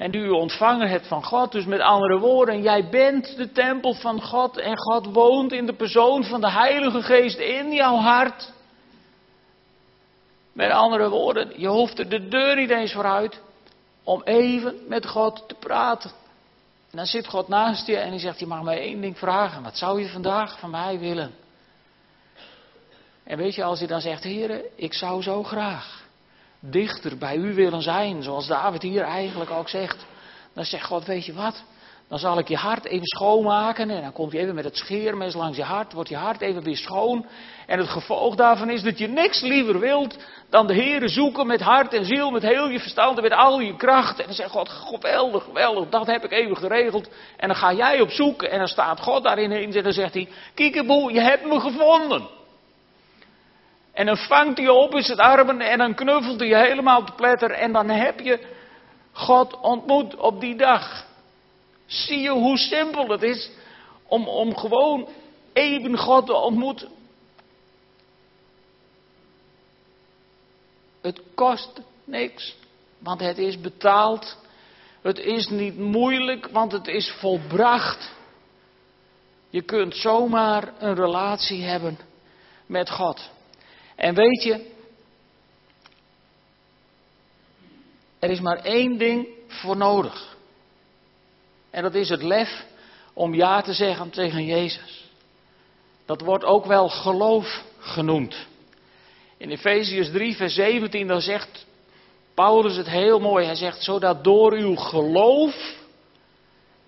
en 0.00 0.10
die 0.10 0.20
u 0.20 0.28
ontvangen 0.28 0.88
hebt 0.88 1.06
van 1.06 1.24
God. 1.24 1.52
Dus 1.52 1.64
met 1.64 1.80
andere 1.80 2.18
woorden, 2.18 2.62
jij 2.62 2.88
bent 2.88 3.36
de 3.36 3.52
tempel 3.52 3.94
van 3.94 4.22
God 4.22 4.58
en 4.58 4.78
God 4.78 5.06
woont 5.06 5.52
in 5.52 5.66
de 5.66 5.72
persoon 5.72 6.24
van 6.24 6.40
de 6.40 6.50
Heilige 6.50 7.02
Geest 7.02 7.38
in 7.38 7.72
jouw 7.72 7.96
hart. 7.96 8.52
Met 10.52 10.70
andere 10.70 11.08
woorden, 11.08 11.60
je 11.60 11.68
hoeft 11.68 11.98
er 11.98 12.08
de 12.08 12.28
deur 12.28 12.56
niet 12.56 12.70
eens 12.70 12.92
vooruit 12.92 13.40
om 14.04 14.22
even 14.22 14.74
met 14.88 15.06
God 15.06 15.44
te 15.48 15.54
praten. 15.54 16.10
En 16.90 16.96
dan 16.96 17.06
zit 17.06 17.26
God 17.26 17.48
naast 17.48 17.86
je 17.86 17.96
en 17.96 18.08
hij 18.08 18.18
zegt, 18.18 18.38
je 18.38 18.46
mag 18.46 18.62
mij 18.62 18.80
één 18.80 19.00
ding 19.00 19.18
vragen. 19.18 19.62
Wat 19.62 19.76
zou 19.76 20.00
je 20.00 20.08
vandaag 20.08 20.58
van 20.58 20.70
mij 20.70 20.98
willen? 20.98 21.34
En 23.24 23.36
weet 23.36 23.54
je, 23.54 23.64
als 23.64 23.80
je 23.80 23.86
dan 23.86 24.00
zegt, 24.00 24.22
heren, 24.22 24.62
ik 24.74 24.94
zou 24.94 25.22
zo 25.22 25.42
graag 25.42 25.99
dichter 26.60 27.18
bij 27.18 27.36
u 27.36 27.54
willen 27.54 27.82
zijn, 27.82 28.22
zoals 28.22 28.46
David 28.46 28.82
hier 28.82 29.02
eigenlijk 29.02 29.50
ook 29.50 29.68
zegt. 29.68 30.06
Dan 30.54 30.64
zegt 30.64 30.86
God, 30.86 31.04
weet 31.04 31.24
je 31.24 31.32
wat, 31.32 31.62
dan 32.10 32.18
zal 32.18 32.38
ik 32.38 32.48
je 32.48 32.56
hart 32.56 32.84
even 32.84 33.06
schoonmaken. 33.06 33.90
En 33.90 34.02
dan 34.02 34.12
komt 34.12 34.32
hij 34.32 34.40
even 34.40 34.54
met 34.54 34.64
het 34.64 34.76
scheermes 34.76 35.34
langs 35.34 35.56
je 35.56 35.62
hart. 35.62 35.92
Wordt 35.92 36.08
je 36.08 36.16
hart 36.16 36.40
even 36.40 36.62
weer 36.62 36.76
schoon. 36.76 37.26
En 37.66 37.78
het 37.78 37.88
gevolg 37.88 38.34
daarvan 38.34 38.70
is 38.70 38.82
dat 38.82 38.98
je 38.98 39.08
niks 39.08 39.40
liever 39.40 39.78
wilt 39.78 40.16
dan 40.48 40.66
de 40.66 40.74
Heeren 40.74 41.08
zoeken 41.08 41.46
met 41.46 41.60
hart 41.60 41.94
en 41.94 42.04
ziel. 42.04 42.30
Met 42.30 42.42
heel 42.42 42.68
je 42.68 42.80
verstand 42.80 43.16
en 43.16 43.22
met 43.22 43.32
al 43.32 43.60
je 43.60 43.76
kracht. 43.76 44.18
En 44.18 44.26
dan 44.26 44.34
zegt 44.34 44.50
God, 44.50 44.68
geweldig, 44.68 45.44
geweldig, 45.44 45.88
dat 45.88 46.06
heb 46.06 46.24
ik 46.24 46.32
even 46.32 46.56
geregeld. 46.56 47.08
En 47.36 47.48
dan 47.48 47.56
ga 47.56 47.72
jij 47.72 48.00
op 48.00 48.10
zoek. 48.10 48.42
En 48.42 48.58
dan 48.58 48.68
staat 48.68 49.00
God 49.00 49.22
daarin 49.22 49.52
en 49.52 49.82
dan 49.82 49.92
zegt 49.92 50.14
hij, 50.14 50.28
kiekeboe, 50.54 51.12
je 51.12 51.20
hebt 51.20 51.44
me 51.44 51.60
gevonden. 51.60 52.39
En 53.92 54.06
dan 54.06 54.16
vangt 54.16 54.58
hij 54.58 54.68
op 54.68 54.94
in 54.94 55.02
zijn 55.02 55.18
armen 55.18 55.60
en 55.60 55.78
dan 55.78 55.94
knuffelt 55.94 56.40
hij 56.40 56.66
helemaal 56.66 57.04
te 57.04 57.12
pletter. 57.12 57.50
En 57.50 57.72
dan 57.72 57.88
heb 57.88 58.20
je 58.20 58.46
God 59.12 59.60
ontmoet 59.60 60.16
op 60.16 60.40
die 60.40 60.56
dag. 60.56 61.06
Zie 61.86 62.18
je 62.18 62.30
hoe 62.30 62.58
simpel 62.58 63.08
het 63.08 63.22
is 63.22 63.50
om, 64.06 64.28
om 64.28 64.56
gewoon 64.56 65.08
even 65.52 65.98
God 65.98 66.26
te 66.26 66.34
ontmoeten? 66.34 66.88
Het 71.00 71.20
kost 71.34 71.80
niks, 72.04 72.56
want 72.98 73.20
het 73.20 73.38
is 73.38 73.60
betaald. 73.60 74.36
Het 75.02 75.18
is 75.18 75.48
niet 75.48 75.78
moeilijk, 75.78 76.48
want 76.52 76.72
het 76.72 76.86
is 76.86 77.10
volbracht. 77.10 78.10
Je 79.50 79.62
kunt 79.62 79.96
zomaar 79.96 80.72
een 80.78 80.94
relatie 80.94 81.62
hebben 81.62 81.98
met 82.66 82.90
God. 82.90 83.30
En 84.00 84.14
weet 84.14 84.42
je, 84.42 84.66
er 88.18 88.30
is 88.30 88.40
maar 88.40 88.56
één 88.56 88.98
ding 88.98 89.28
voor 89.46 89.76
nodig. 89.76 90.36
En 91.70 91.82
dat 91.82 91.94
is 91.94 92.08
het 92.08 92.22
lef 92.22 92.64
om 93.12 93.34
ja 93.34 93.62
te 93.62 93.72
zeggen 93.72 94.10
tegen 94.10 94.44
Jezus. 94.44 95.04
Dat 96.06 96.20
wordt 96.20 96.44
ook 96.44 96.66
wel 96.66 96.88
geloof 96.88 97.64
genoemd. 97.78 98.46
In 99.36 99.50
Efeziërs 99.50 100.10
3, 100.10 100.36
vers 100.36 100.54
17, 100.54 101.06
dan 101.06 101.20
zegt 101.20 101.66
Paulus 102.34 102.76
het 102.76 102.88
heel 102.88 103.20
mooi. 103.20 103.44
Hij 103.46 103.54
zegt, 103.54 103.82
zodat 103.82 104.24
door 104.24 104.52
uw 104.52 104.74
geloof 104.76 105.74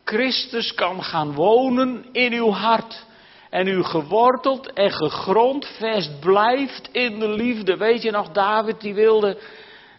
Christus 0.04 0.74
kan 0.74 1.04
gaan 1.04 1.34
wonen 1.34 2.06
in 2.12 2.32
uw 2.32 2.50
hart. 2.50 3.04
En 3.52 3.66
u 3.66 3.82
geworteld 3.82 4.72
en 4.72 4.90
gegrondvest 4.90 6.20
blijft 6.20 6.88
in 6.92 7.18
de 7.18 7.28
liefde. 7.28 7.76
Weet 7.76 8.02
je 8.02 8.10
nog, 8.10 8.28
David 8.28 8.80
die 8.80 8.94
wilde 8.94 9.38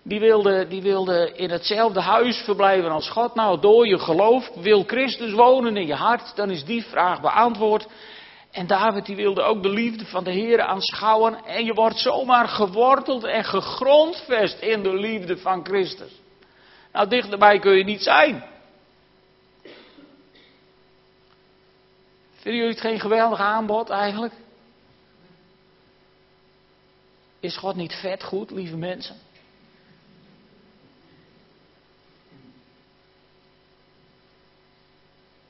die 0.04 0.20
wilde, 0.20 0.68
die 0.68 0.82
wilde 0.82 1.32
in 1.36 1.50
hetzelfde 1.50 2.02
huis 2.02 2.38
verblijven 2.38 2.92
als 2.92 3.10
God. 3.10 3.36
Nou, 3.36 3.60
door 3.60 3.88
je 3.88 4.00
geloof 4.00 4.50
wil 4.56 4.84
Christus 4.84 5.32
wonen 5.32 5.78
in 5.78 5.88
je 5.88 5.94
hart, 5.94 6.36
dan 6.36 6.50
is 6.50 6.66
die 6.66 6.84
vraag 6.84 7.22
beantwoord. 7.22 7.88
En 8.52 8.68
David 8.68 9.06
die 9.06 9.16
wilde 9.16 9.42
ook 9.42 9.64
de 9.64 9.70
liefde 9.70 10.06
van 10.06 10.24
de 10.24 10.32
Heer 10.32 10.62
aanschouwen. 10.62 11.46
En 11.46 11.66
je 11.66 11.74
wordt 11.74 11.98
zomaar 11.98 12.48
geworteld 12.48 13.24
en 13.24 13.44
gegrondvest 13.44 14.60
in 14.60 14.84
de 14.84 14.96
liefde 14.96 15.38
van 15.38 15.66
Christus. 15.66 16.22
Nou, 16.92 17.08
dichterbij 17.08 17.60
kun 17.60 17.78
je 17.78 17.84
niet 17.84 18.04
zijn. 18.04 18.44
Vinden 22.44 22.62
jullie 22.62 22.76
het 22.76 22.86
geen 22.86 23.00
geweldig 23.00 23.40
aanbod 23.40 23.90
eigenlijk? 23.90 24.34
Is 27.40 27.58
God 27.58 27.76
niet 27.76 27.94
vet 27.94 28.24
goed, 28.24 28.52
lieve 28.52 28.76
mensen? 28.76 29.16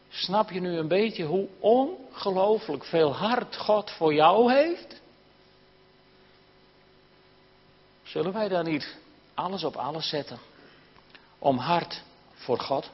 Snap 0.10 0.52
je 0.52 0.60
nu 0.60 0.78
een 0.78 0.88
beetje 0.88 1.26
hoe 1.26 1.48
ongelooflijk 1.60 2.86
veel 2.86 3.16
hart 3.16 3.58
God 3.58 3.92
voor 3.92 4.14
jou 4.14 4.54
heeft? 4.54 5.02
Zullen 8.04 8.34
wij 8.34 8.48
dan 8.48 8.66
niet 8.66 8.98
alles 9.34 9.64
op 9.64 9.76
alles 9.76 10.10
zetten 10.10 10.40
om 11.40 11.58
hart 11.58 12.02
voor 12.34 12.60
God 12.60 12.90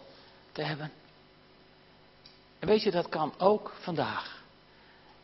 te 0.52 0.62
hebben? 0.62 0.99
En 2.60 2.68
weet 2.68 2.84
je, 2.84 2.92
dat 2.92 3.10
kan 3.10 3.34
ook 3.38 3.74
vandaag. 3.80 4.44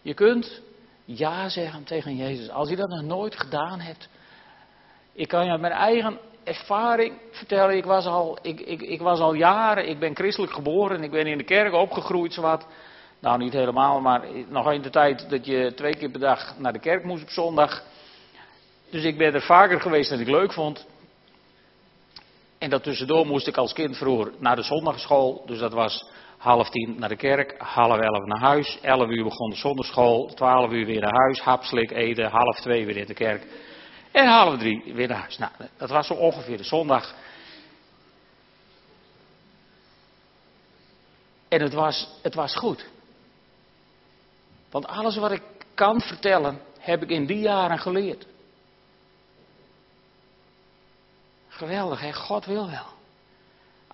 Je 0.02 0.14
kunt 0.14 0.62
ja 1.06 1.50
zeggen 1.50 1.84
tegen 1.84 2.16
Jezus. 2.16 2.50
Als 2.50 2.70
je 2.70 2.76
dat 2.76 2.90
nog 2.90 3.02
nooit 3.02 3.40
gedaan 3.40 3.80
hebt. 3.80 4.10
Ik 5.14 5.28
kan 5.28 5.46
je 5.46 5.52
uit 5.52 5.62
mijn 5.62 5.74
eigen 5.74 6.20
ervaring 6.44 7.14
vertellen. 7.32 7.78
Ik 7.78 7.86
was, 7.86 8.06
al, 8.06 8.38
ik, 8.42 8.60
ik, 8.60 8.82
ik 8.82 9.02
was 9.02 9.20
al 9.20 9.34
jaren, 9.34 9.90
ik 9.90 10.00
ben 10.00 10.16
christelijk 10.16 10.54
geboren. 10.54 11.04
Ik 11.04 11.12
ben 11.12 11.28
in 11.28 11.38
de 11.38 11.44
kerk 11.44 11.74
opgegroeid, 11.74 12.34
zowat. 12.34 12.66
Nou, 13.20 13.38
niet 13.38 13.54
helemaal, 13.54 14.02
maar 14.02 14.28
nog 14.50 14.72
in 14.72 14.82
de 14.82 14.90
tijd 14.90 15.30
dat 15.30 15.46
je 15.46 15.74
twee 15.76 15.96
keer 15.96 16.10
per 16.10 16.20
dag 16.20 16.58
naar 16.58 16.74
de 16.74 16.80
kerk 16.80 17.04
moest 17.04 17.24
op 17.24 17.30
zondag. 17.30 17.84
Dus 18.90 19.04
ik 19.04 19.18
ben 19.18 19.34
er 19.34 19.42
vaker 19.42 19.82
geweest 19.82 20.10
dan 20.10 20.20
ik 20.20 20.28
leuk 20.28 20.54
vond. 20.54 20.86
En 22.58 22.70
dat 22.70 22.84
tussendoor 22.84 23.26
moest 23.26 23.48
ik 23.48 23.58
als 23.58 23.74
kind 23.74 23.98
vroeger 23.98 24.32
naar 24.40 24.56
de 24.56 24.64
zondagschool. 24.64 25.44
Dus 25.46 25.60
dat 25.60 25.74
was 25.74 26.10
half 26.46 26.70
tien 26.70 26.96
naar 27.00 27.10
de 27.10 27.16
kerk, 27.16 27.56
half 27.58 28.00
elf 28.00 28.26
naar 28.26 28.40
huis. 28.40 28.80
Elf 28.82 29.10
uur 29.10 29.24
begon 29.24 29.50
de 29.50 29.56
zondagschool, 29.56 30.34
twaalf 30.34 30.72
uur 30.72 30.86
weer 30.86 31.02
naar 31.02 31.16
huis, 31.16 31.40
hapslik 31.40 31.92
eten, 31.92 32.30
half 32.30 32.60
twee 32.60 32.86
weer 32.86 32.98
in 32.98 33.06
de 33.06 33.14
kerk. 33.14 33.48
En 34.12 34.28
half 34.28 34.58
drie 34.58 34.94
weer 34.94 35.08
naar 35.08 35.20
huis. 35.20 35.38
Nou, 35.38 35.52
dat 35.78 35.90
was 35.90 36.08
zo 36.08 36.14
ongeveer 36.14 36.58
de 36.58 36.64
zondag. 36.64 37.16
En 41.48 41.62
het 41.62 41.74
was, 41.74 42.10
het 42.22 42.36
was 42.36 42.56
goed. 42.56 42.86
Want 44.72 44.88
alles 44.88 45.18
wat 45.18 45.32
ik 45.32 45.44
kan 45.74 46.02
vertellen, 46.02 46.62
heb 46.80 47.04
ik 47.04 47.10
in 47.10 47.26
die 47.26 47.40
jaren 47.40 47.80
geleerd. 47.80 48.28
Geweldig, 51.48 52.00
hè? 52.00 52.14
God 52.14 52.46
wil 52.46 52.70
wel. 52.70 52.95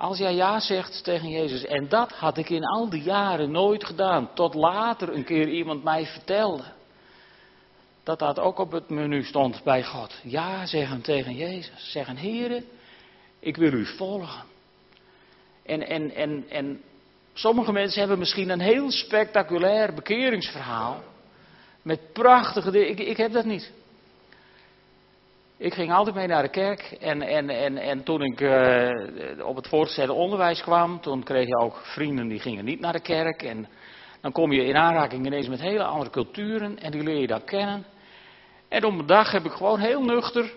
Als 0.02 0.18
jij 0.18 0.36
ja 0.36 0.60
zegt 0.60 1.04
tegen 1.04 1.30
Jezus, 1.30 1.66
en 1.66 1.90
dat 1.90 2.12
had 2.12 2.38
ik 2.38 2.50
in 2.50 2.66
al 2.66 2.90
die 2.90 3.02
jaren 3.02 3.52
nooit 3.52 3.86
gedaan, 3.86 4.30
tot 4.34 4.54
later 4.54 5.14
een 5.14 5.24
keer 5.24 5.48
iemand 5.48 5.84
mij 5.84 6.06
vertelde 6.06 6.64
dat 8.04 8.20
dat 8.20 8.40
ook 8.40 8.58
op 8.58 8.72
het 8.72 8.90
menu 8.90 9.24
stond 9.24 9.64
bij 9.64 9.84
God. 9.84 10.20
Ja 10.24 10.66
zeggen 10.66 11.02
tegen 11.02 11.36
Jezus. 11.36 11.92
Zeggen, 11.92 12.18
Heere, 12.18 12.64
ik 13.40 13.58
wil 13.58 13.74
u 13.74 13.86
volgen. 13.86 14.44
En, 15.66 15.88
en, 15.88 16.16
en, 16.16 16.46
en 16.50 16.82
sommige 17.34 17.72
mensen 17.72 18.00
hebben 18.00 18.20
misschien 18.20 18.50
een 18.50 18.62
heel 18.62 18.92
spectaculair 18.92 19.94
bekeringsverhaal. 19.94 21.04
Met 21.82 22.14
prachtige 22.14 22.72
dingen. 22.72 22.90
Ik, 22.90 23.00
ik 23.00 23.18
heb 23.18 23.32
dat 23.32 23.46
niet. 23.46 23.72
Ik 25.62 25.74
ging 25.74 25.92
altijd 25.92 26.16
mee 26.16 26.28
naar 26.28 26.42
de 26.42 26.50
kerk. 26.50 26.82
En, 27.00 27.22
en, 27.22 27.50
en, 27.50 27.78
en 27.78 28.04
toen 28.04 28.22
ik 28.22 28.42
uh, 28.42 29.46
op 29.46 29.56
het 29.56 29.68
voortgezette 29.68 30.14
onderwijs 30.14 30.62
kwam, 30.62 31.02
toen 31.02 31.24
kreeg 31.24 31.48
je 31.48 31.58
ook 31.58 31.78
vrienden 31.84 32.28
die 32.28 32.40
gingen 32.40 32.66
niet 32.66 32.80
naar 32.80 32.94
de 32.94 33.02
kerk. 33.02 33.44
En 33.44 33.68
dan 34.22 34.32
kom 34.32 34.52
je 34.52 34.66
in 34.66 34.76
aanraking 34.76 35.26
ineens 35.26 35.48
met 35.48 35.60
hele 35.60 35.84
andere 35.84 36.10
culturen 36.10 36.80
en 36.80 36.92
die 36.92 37.04
leer 37.04 37.18
je 37.18 37.28
dan 37.28 37.44
kennen. 37.44 37.86
En 38.68 38.86
op 38.86 39.00
een 39.00 39.06
dag 39.06 39.32
heb 39.32 39.46
ik 39.46 39.52
gewoon 39.52 39.80
heel 39.80 40.04
nuchter, 40.04 40.54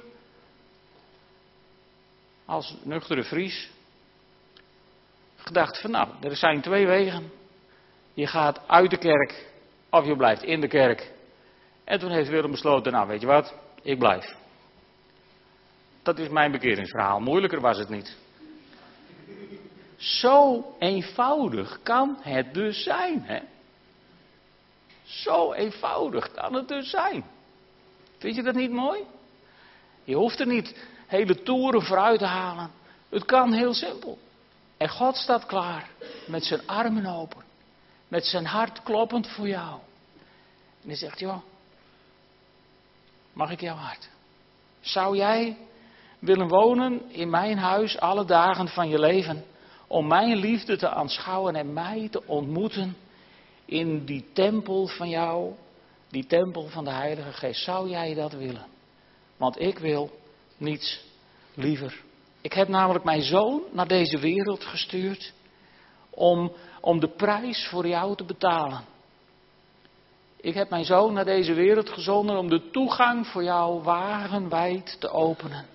als 2.45 2.77
nuchtere 2.83 3.25
Fries, 3.25 3.71
gedacht 5.37 5.81
van 5.81 5.90
nou, 5.90 6.09
er 6.21 6.37
zijn 6.37 6.61
twee 6.61 6.87
wegen. 6.87 7.31
Je 8.14 8.27
gaat 8.27 8.69
uit 8.69 8.90
de 8.90 8.99
kerk 8.99 9.47
of 9.90 10.07
je 10.07 10.17
blijft 10.17 10.43
in 10.43 10.61
de 10.61 10.69
kerk. 10.69 11.12
En 11.85 11.99
toen 11.99 12.11
heeft 12.11 12.29
Willem 12.29 12.51
besloten, 12.51 12.93
nou 12.93 13.09
weet 13.09 13.21
je 13.21 13.27
wat, 13.27 13.55
ik 13.83 13.99
blijf. 13.99 14.43
Dat 16.05 16.19
is 16.19 16.29
mijn 16.29 16.53
bekeringsverhaal. 16.53 17.21
Moeilijker 17.21 17.61
was 17.61 17.79
het 17.79 17.88
niet. 17.88 18.17
Zo 19.97 20.64
eenvoudig 20.79 21.79
kan 21.83 22.17
het 22.21 22.55
dus 22.55 22.83
zijn, 22.83 23.23
hè? 23.23 23.40
Zo 25.05 25.53
eenvoudig 25.53 26.33
kan 26.35 26.55
het 26.55 26.69
dus 26.69 26.90
zijn. 26.90 27.25
Vind 28.19 28.37
je 28.37 28.43
dat 28.43 28.55
niet 28.55 28.71
mooi? 28.71 29.01
Je 30.05 30.14
hoeft 30.14 30.40
er 30.40 30.47
niet 30.47 30.87
hele 31.07 31.43
toeren 31.43 31.83
vooruit 31.83 32.19
te 32.19 32.25
halen. 32.25 32.71
Het 33.09 33.25
kan 33.25 33.53
heel 33.53 33.75
simpel. 33.75 34.19
En 34.77 34.88
God 34.88 35.17
staat 35.17 35.47
klaar 35.47 35.88
met 36.27 36.45
zijn 36.45 36.67
armen 36.67 37.07
open. 37.07 37.43
Met 38.09 38.27
zijn 38.27 38.47
hart 38.47 38.83
kloppend 38.83 39.29
voor 39.29 39.49
jou. 39.49 39.81
En 40.83 40.88
hij 40.88 40.97
zegt, 40.97 41.19
joh, 41.19 41.43
mag 43.33 43.51
ik 43.51 43.61
jouw 43.61 43.77
hart? 43.77 44.09
Zou 44.81 45.17
jij 45.17 45.57
willen 46.24 46.48
wonen 46.48 47.02
in 47.08 47.30
mijn 47.30 47.58
huis 47.58 47.98
alle 47.98 48.24
dagen 48.24 48.68
van 48.68 48.88
je 48.88 48.98
leven? 48.98 49.44
Om 49.87 50.06
mijn 50.06 50.37
liefde 50.37 50.76
te 50.76 50.88
aanschouwen 50.88 51.54
en 51.56 51.72
mij 51.72 52.08
te 52.10 52.26
ontmoeten 52.26 52.96
in 53.64 54.04
die 54.04 54.24
tempel 54.32 54.87
van 54.87 55.08
jou 55.08 55.54
die 56.08 56.26
tempel 56.26 56.68
van 56.68 56.84
de 56.84 56.90
Heilige 56.90 57.32
Geest. 57.32 57.64
Zou 57.64 57.88
jij 57.88 58.14
dat 58.14 58.32
willen? 58.32 58.66
Want 59.37 59.60
ik 59.60 59.78
wil 59.78 60.10
niets 60.56 61.04
liever. 61.54 62.02
Ik 62.40 62.52
heb 62.52 62.68
namelijk 62.68 63.04
mijn 63.04 63.22
zoon 63.22 63.62
naar 63.72 63.88
deze 63.88 64.18
wereld 64.18 64.64
gestuurd 64.64 65.32
om, 66.10 66.52
om 66.80 67.00
de 67.00 67.08
prijs 67.08 67.66
voor 67.68 67.87
jou 67.87 68.16
te 68.16 68.24
betalen. 68.24 68.84
Ik 70.37 70.54
heb 70.54 70.70
mijn 70.70 70.84
zoon 70.84 71.12
naar 71.12 71.24
deze 71.24 71.54
wereld 71.54 71.90
gezonden 71.90 72.37
om 72.37 72.48
de 72.48 72.70
toegang 72.70 73.26
voor 73.26 73.42
jou 73.44 73.82
wagenwijd 73.82 74.96
te 75.00 75.10
openen. 75.10 75.73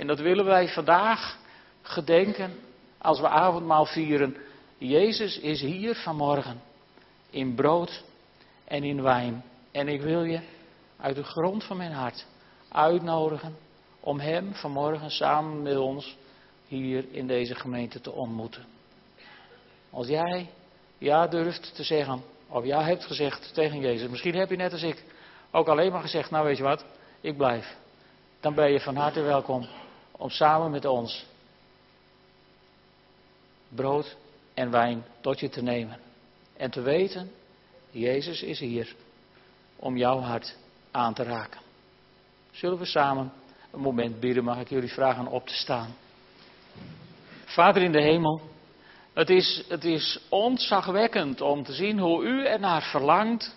En 0.00 0.06
dat 0.06 0.20
willen 0.20 0.44
wij 0.44 0.68
vandaag 0.68 1.38
gedenken 1.82 2.58
als 2.98 3.20
we 3.20 3.28
avondmaal 3.28 3.86
vieren. 3.86 4.36
Jezus 4.78 5.38
is 5.38 5.60
hier 5.60 5.94
vanmorgen 5.94 6.60
in 7.30 7.54
brood 7.54 8.04
en 8.64 8.84
in 8.84 9.02
wijn. 9.02 9.44
En 9.70 9.88
ik 9.88 10.00
wil 10.00 10.24
je 10.24 10.40
uit 10.96 11.16
de 11.16 11.24
grond 11.24 11.64
van 11.64 11.76
mijn 11.76 11.92
hart 11.92 12.26
uitnodigen 12.68 13.56
om 14.00 14.20
Hem 14.20 14.54
vanmorgen 14.54 15.10
samen 15.10 15.62
met 15.62 15.76
ons 15.76 16.16
hier 16.66 17.04
in 17.10 17.26
deze 17.26 17.54
gemeente 17.54 18.00
te 18.00 18.12
ontmoeten. 18.12 18.64
Als 19.90 20.06
jij 20.06 20.50
ja 20.98 21.26
durft 21.26 21.74
te 21.74 21.82
zeggen, 21.82 22.22
of 22.48 22.64
ja 22.64 22.82
hebt 22.82 23.04
gezegd 23.04 23.54
tegen 23.54 23.80
Jezus, 23.80 24.08
misschien 24.08 24.34
heb 24.34 24.50
je 24.50 24.56
net 24.56 24.72
als 24.72 24.82
ik 24.82 25.04
ook 25.50 25.68
alleen 25.68 25.92
maar 25.92 26.02
gezegd, 26.02 26.30
nou 26.30 26.44
weet 26.44 26.56
je 26.56 26.62
wat, 26.62 26.84
ik 27.20 27.36
blijf. 27.36 27.76
Dan 28.40 28.54
ben 28.54 28.72
je 28.72 28.80
van 28.80 28.96
harte 28.96 29.20
welkom 29.20 29.68
om 30.20 30.30
samen 30.30 30.70
met 30.70 30.84
ons 30.84 31.24
brood 33.68 34.16
en 34.54 34.70
wijn 34.70 35.04
tot 35.20 35.40
je 35.40 35.48
te 35.48 35.62
nemen. 35.62 35.98
En 36.56 36.70
te 36.70 36.80
weten, 36.80 37.30
Jezus 37.90 38.42
is 38.42 38.58
hier 38.58 38.94
om 39.76 39.96
jouw 39.96 40.18
hart 40.18 40.56
aan 40.90 41.14
te 41.14 41.22
raken. 41.22 41.60
Zullen 42.50 42.78
we 42.78 42.84
samen 42.84 43.32
een 43.70 43.80
moment 43.80 44.20
bidden, 44.20 44.44
mag 44.44 44.60
ik 44.60 44.68
jullie 44.68 44.92
vragen 44.92 45.26
op 45.26 45.46
te 45.46 45.54
staan. 45.54 45.94
Vader 47.44 47.82
in 47.82 47.92
de 47.92 48.02
hemel, 48.02 48.40
het 49.12 49.30
is, 49.30 49.64
het 49.68 49.84
is 49.84 50.20
ontzagwekkend 50.28 51.40
om 51.40 51.64
te 51.64 51.72
zien 51.72 51.98
hoe 51.98 52.24
u 52.24 52.46
ernaar 52.46 52.82
verlangt 52.82 53.56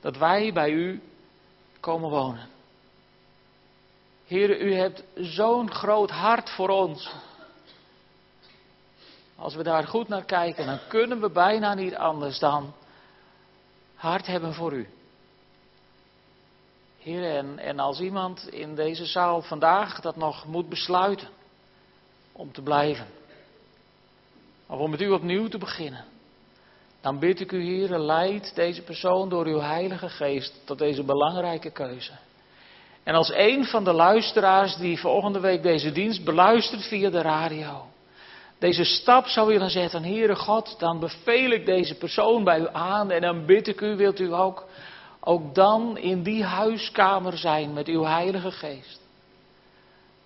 dat 0.00 0.16
wij 0.16 0.52
bij 0.52 0.70
u 0.70 1.00
komen 1.80 2.10
wonen. 2.10 2.57
Heer, 4.28 4.60
u 4.60 4.74
hebt 4.74 5.02
zo'n 5.14 5.70
groot 5.70 6.10
hart 6.10 6.50
voor 6.50 6.68
ons. 6.68 7.10
Als 9.36 9.54
we 9.54 9.62
daar 9.62 9.86
goed 9.86 10.08
naar 10.08 10.24
kijken, 10.24 10.66
dan 10.66 10.78
kunnen 10.88 11.20
we 11.20 11.30
bijna 11.30 11.74
niet 11.74 11.94
anders 11.94 12.38
dan 12.38 12.74
hart 13.94 14.26
hebben 14.26 14.54
voor 14.54 14.72
u. 14.72 14.88
Heer, 16.98 17.36
en, 17.36 17.58
en 17.58 17.78
als 17.78 18.00
iemand 18.00 18.48
in 18.48 18.74
deze 18.74 19.06
zaal 19.06 19.42
vandaag 19.42 20.00
dat 20.00 20.16
nog 20.16 20.46
moet 20.46 20.68
besluiten 20.68 21.28
om 22.32 22.52
te 22.52 22.62
blijven, 22.62 23.06
of 24.66 24.78
om 24.78 24.90
met 24.90 25.00
u 25.00 25.10
opnieuw 25.10 25.48
te 25.48 25.58
beginnen, 25.58 26.04
dan 27.00 27.18
bid 27.18 27.40
ik 27.40 27.52
u, 27.52 27.62
Heer, 27.62 27.98
leid 27.98 28.54
deze 28.54 28.82
persoon 28.82 29.28
door 29.28 29.46
uw 29.46 29.60
Heilige 29.60 30.08
Geest 30.08 30.60
tot 30.64 30.78
deze 30.78 31.02
belangrijke 31.02 31.70
keuze. 31.70 32.12
En 33.02 33.14
als 33.14 33.32
een 33.34 33.64
van 33.64 33.84
de 33.84 33.92
luisteraars 33.92 34.76
die 34.76 35.00
volgende 35.00 35.40
week 35.40 35.62
deze 35.62 35.92
dienst 35.92 36.24
beluistert 36.24 36.82
via 36.82 37.10
de 37.10 37.22
radio, 37.22 37.86
deze 38.58 38.84
stap 38.84 39.26
zou 39.26 39.46
willen 39.46 39.70
zetten, 39.70 40.04
Heere 40.04 40.36
God, 40.36 40.78
dan 40.78 41.00
beveel 41.00 41.50
ik 41.50 41.66
deze 41.66 41.94
persoon 41.94 42.44
bij 42.44 42.60
u 42.60 42.66
aan 42.72 43.10
en 43.10 43.20
dan 43.20 43.46
bid 43.46 43.68
ik 43.68 43.80
u, 43.80 43.96
wilt 43.96 44.20
u 44.20 44.34
ook, 44.34 44.66
ook 45.20 45.54
dan 45.54 45.98
in 45.98 46.22
die 46.22 46.44
huiskamer 46.44 47.38
zijn 47.38 47.72
met 47.72 47.86
uw 47.86 48.04
Heilige 48.04 48.50
Geest. 48.50 49.00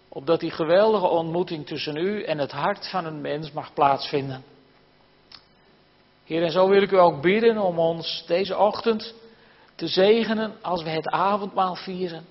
Opdat 0.09 0.41
die 0.41 0.51
geweldige 0.51 1.07
ontmoeting 1.07 1.67
tussen 1.67 1.97
u 1.97 2.23
en 2.23 2.39
het 2.39 2.53
hart 2.53 2.89
van 2.89 3.05
een 3.05 3.21
mens 3.21 3.53
mag 3.53 3.75
plaatsvinden. 3.75 4.45
Heer, 6.25 6.43
en 6.43 6.51
zo 6.51 6.69
wil 6.69 6.83
ik 6.83 6.93
u 6.93 6.99
ook 6.99 7.23
bidden 7.23 7.59
om 7.59 7.79
ons 7.79 8.25
deze 8.27 8.57
ochtend 8.57 9.15
te 9.75 9.87
zegenen 9.87 10.53
als 10.63 10.83
we 10.83 10.91
het 10.91 11.09
avondmaal 11.09 11.75
vieren. 11.75 12.25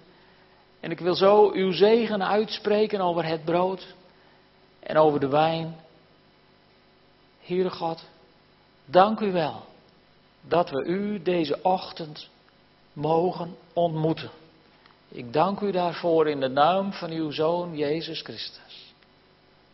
En 0.82 0.92
ik 0.92 1.00
wil 1.00 1.16
zo 1.16 1.52
uw 1.52 1.72
zegen 1.72 2.28
uitspreken 2.28 3.02
over 3.02 3.26
het 3.26 3.46
brood 3.46 3.96
en 4.80 4.98
over 4.98 5.20
de 5.20 5.28
wijn. 5.28 5.76
Heere 7.42 7.70
God, 7.70 8.04
dank 8.86 9.20
u 9.20 9.32
wel 9.32 9.64
dat 10.48 10.70
we 10.70 10.84
u 10.84 11.22
deze 11.22 11.60
ochtend 11.64 12.30
mogen 12.94 13.56
ontmoeten. 13.74 14.30
Ik 15.08 15.34
dank 15.34 15.60
u 15.60 15.72
daarvoor 15.72 16.28
in 16.28 16.40
de 16.40 16.50
naam 16.50 16.94
van 16.94 17.12
uw 17.12 17.32
Zoon 17.32 17.78
Jezus 17.78 18.22
Christus. 18.22 18.94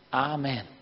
Amen. 0.08 0.77